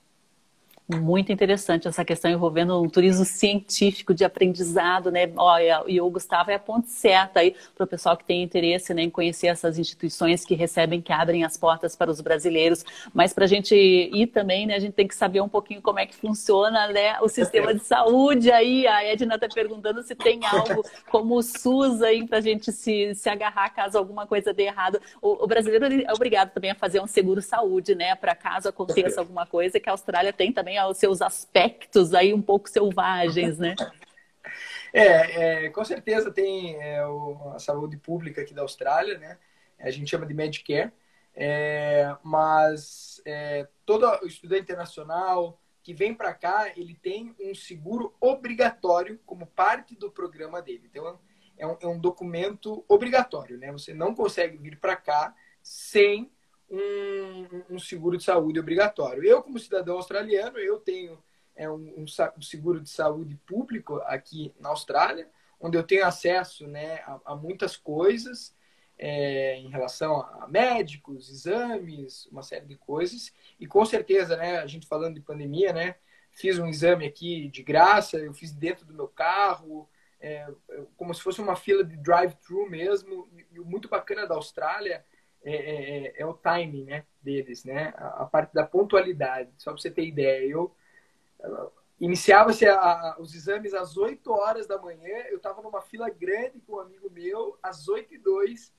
[0.92, 5.32] Muito interessante essa questão envolvendo um turismo científico de aprendizado, né?
[5.38, 8.92] Olha, e o Gustavo é a ponte certa aí para o pessoal que tem interesse
[8.92, 12.84] né, em conhecer essas instituições que recebem, que abrem as portas para os brasileiros.
[13.14, 16.00] Mas para a gente ir também, né, a gente tem que saber um pouquinho como
[16.00, 18.88] é que funciona né, o sistema de saúde aí.
[18.88, 23.14] A Edna está perguntando se tem algo como o SUS aí para a gente se,
[23.14, 25.00] se agarrar caso alguma coisa dê errado.
[25.22, 28.16] O, o brasileiro é obrigado também a fazer um seguro saúde, né?
[28.16, 32.42] Para caso aconteça alguma coisa, que a Austrália tem também aos seus aspectos aí um
[32.42, 33.76] pouco selvagens, né?
[34.94, 39.38] É, é com certeza tem é, o, a saúde pública aqui da Austrália, né?
[39.80, 40.92] A gente chama de Medicare,
[41.34, 49.20] é, mas é, todo estudante internacional que vem para cá, ele tem um seguro obrigatório
[49.26, 50.84] como parte do programa dele.
[50.90, 51.20] Então,
[51.58, 53.72] é um, é um documento obrigatório, né?
[53.72, 56.32] Você não consegue vir para cá sem
[56.70, 59.24] um, um, seguro de saúde obrigatório.
[59.24, 61.22] Eu, como cidadão australiano, eu tenho
[61.55, 66.97] é, um, um, seguro de saúde público aqui na Austrália, onde eu tenho acesso né,
[66.99, 68.55] a, a muitas coisas
[68.97, 73.34] é, em relação a médicos, exames, uma série de coisas.
[73.59, 75.95] E com certeza, né, a gente falando de pandemia, né,
[76.32, 79.89] fiz um exame aqui de graça, eu fiz dentro do meu carro,
[80.22, 80.47] é,
[80.97, 83.30] como se fosse uma fila de drive-thru mesmo.
[83.51, 85.03] E muito bacana da Austrália
[85.44, 87.94] é, é, é, é, o timing né, deles, né?
[87.96, 89.50] A, a parte da pontualidade.
[89.58, 90.76] Só para você ter ideia, eu
[92.00, 92.66] iniciava-se
[93.20, 97.10] os exames às 8 horas da manhã, eu estava numa fila grande com um amigo
[97.10, 98.74] meu, às 8 e 2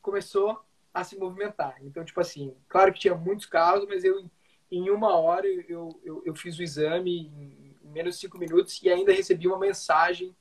[0.00, 0.60] começou
[0.92, 1.76] a se movimentar.
[1.82, 4.24] Então, tipo assim, claro que tinha muitos casos, mas eu
[4.70, 8.88] em uma hora eu, eu, eu fiz o exame em menos de 5 minutos e
[8.88, 10.34] ainda recebi uma mensagem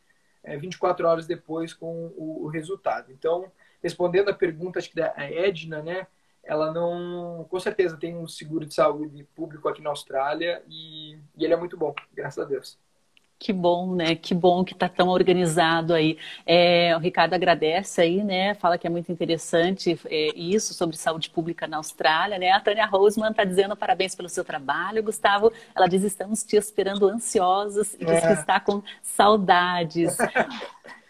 [0.43, 3.11] é, 24 horas depois com o, o resultado.
[3.11, 3.51] Então,
[3.81, 6.07] respondendo a pergunta, acho que da Edna, né?
[6.43, 11.43] Ela não, com certeza, tem um seguro de saúde público aqui na Austrália e, e
[11.45, 12.79] ele é muito bom, graças a Deus.
[13.41, 14.13] Que bom, né?
[14.13, 16.15] Que bom que está tão organizado aí.
[16.45, 18.53] É, o Ricardo agradece aí, né?
[18.53, 22.51] Fala que é muito interessante é, isso sobre saúde pública na Austrália, né?
[22.51, 25.51] A Tânia Roseman está dizendo parabéns pelo seu trabalho, Gustavo.
[25.75, 28.27] Ela diz estamos te esperando ansiosos e diz é.
[28.27, 30.15] que está com saudades.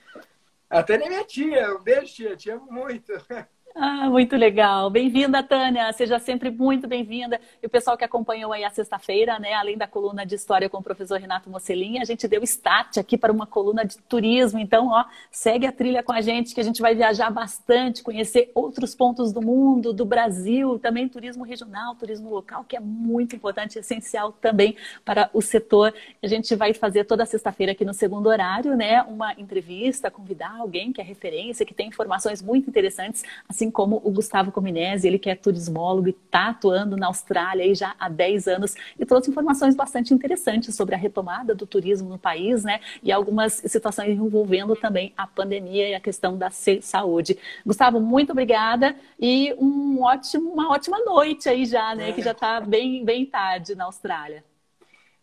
[0.72, 1.76] Até nem minha tia.
[1.76, 2.36] Um beijo, tia.
[2.36, 3.12] Te amo muito.
[3.74, 4.90] Ah, muito legal.
[4.90, 5.92] Bem-vinda, Tânia.
[5.94, 7.40] Seja sempre muito bem-vinda.
[7.64, 10.80] E o pessoal que acompanhou aí a sexta-feira, né, além da coluna de história com
[10.80, 14.60] o professor Renato Mocelin, a gente deu start aqui para uma coluna de turismo.
[14.60, 18.52] Então, ó, segue a trilha com a gente, que a gente vai viajar bastante, conhecer
[18.54, 23.80] outros pontos do mundo, do Brasil, também turismo regional, turismo local, que é muito importante,
[23.80, 25.94] essencial também para o setor.
[26.22, 30.92] A gente vai fazer toda sexta-feira aqui no segundo horário, né, uma entrevista, convidar alguém
[30.92, 35.20] que é referência, que tem informações muito interessantes, assim assim como o Gustavo Cominese, ele
[35.20, 39.30] que é turismólogo e está atuando na Austrália aí já há 10 anos e trouxe
[39.30, 42.80] informações bastante interessantes sobre a retomada do turismo no país, né?
[43.04, 47.38] E algumas situações envolvendo também a pandemia e a questão da saúde.
[47.64, 52.14] Gustavo, muito obrigada e um ótimo, uma ótima noite aí já, né?
[52.14, 54.44] Que já está bem, bem tarde na Austrália.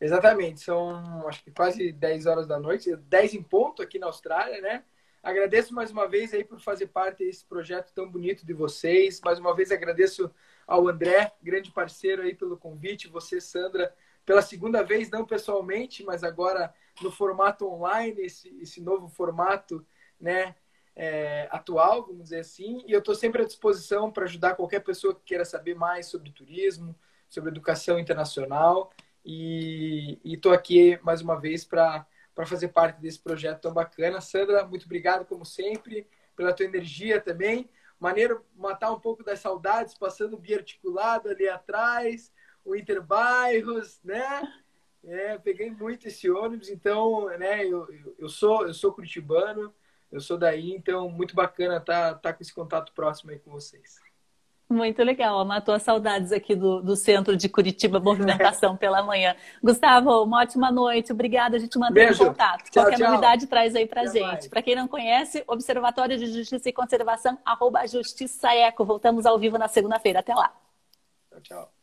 [0.00, 4.60] Exatamente, são acho que quase 10 horas da noite, 10 em ponto aqui na Austrália,
[4.60, 4.84] né?
[5.28, 9.20] Agradeço mais uma vez aí por fazer parte desse projeto tão bonito de vocês.
[9.22, 10.30] Mais uma vez agradeço
[10.66, 16.24] ao André, grande parceiro aí pelo convite, você, Sandra, pela segunda vez, não pessoalmente, mas
[16.24, 16.72] agora
[17.02, 19.86] no formato online, esse, esse novo formato,
[20.18, 20.54] né,
[20.96, 22.82] é, atual, vamos dizer assim.
[22.86, 26.32] E eu estou sempre à disposição para ajudar qualquer pessoa que queira saber mais sobre
[26.32, 26.96] turismo,
[27.28, 28.90] sobre educação internacional.
[29.22, 32.06] E estou aqui mais uma vez para
[32.38, 34.20] para fazer parte desse projeto tão bacana.
[34.20, 37.68] Sandra, muito obrigado, como sempre, pela tua energia também.
[37.98, 42.32] Maneiro matar um pouco das saudades, passando o biarticulado ali atrás,
[42.64, 44.54] o Interbairros, né?
[45.02, 49.74] É, peguei muito esse ônibus, então, né, eu, eu, sou eu sou curitibano,
[50.12, 53.50] eu sou daí, então muito bacana estar tá, tá com esse contato próximo aí com
[53.50, 53.98] vocês.
[54.70, 59.34] Muito legal, matou as saudades aqui do, do centro de Curitiba, movimentação pela manhã.
[59.62, 62.26] Gustavo, uma ótima noite, obrigada, a gente mantém Beijo.
[62.26, 62.64] contato.
[62.70, 63.10] Tchau, Qualquer tchau.
[63.10, 64.50] novidade traz aí pra Até gente.
[64.50, 68.84] Para quem não conhece, Observatório de Justiça e Conservação, arroba Justiça Eco.
[68.84, 70.20] Voltamos ao vivo na segunda-feira.
[70.20, 70.52] Até lá.
[71.30, 71.77] Tchau, tchau.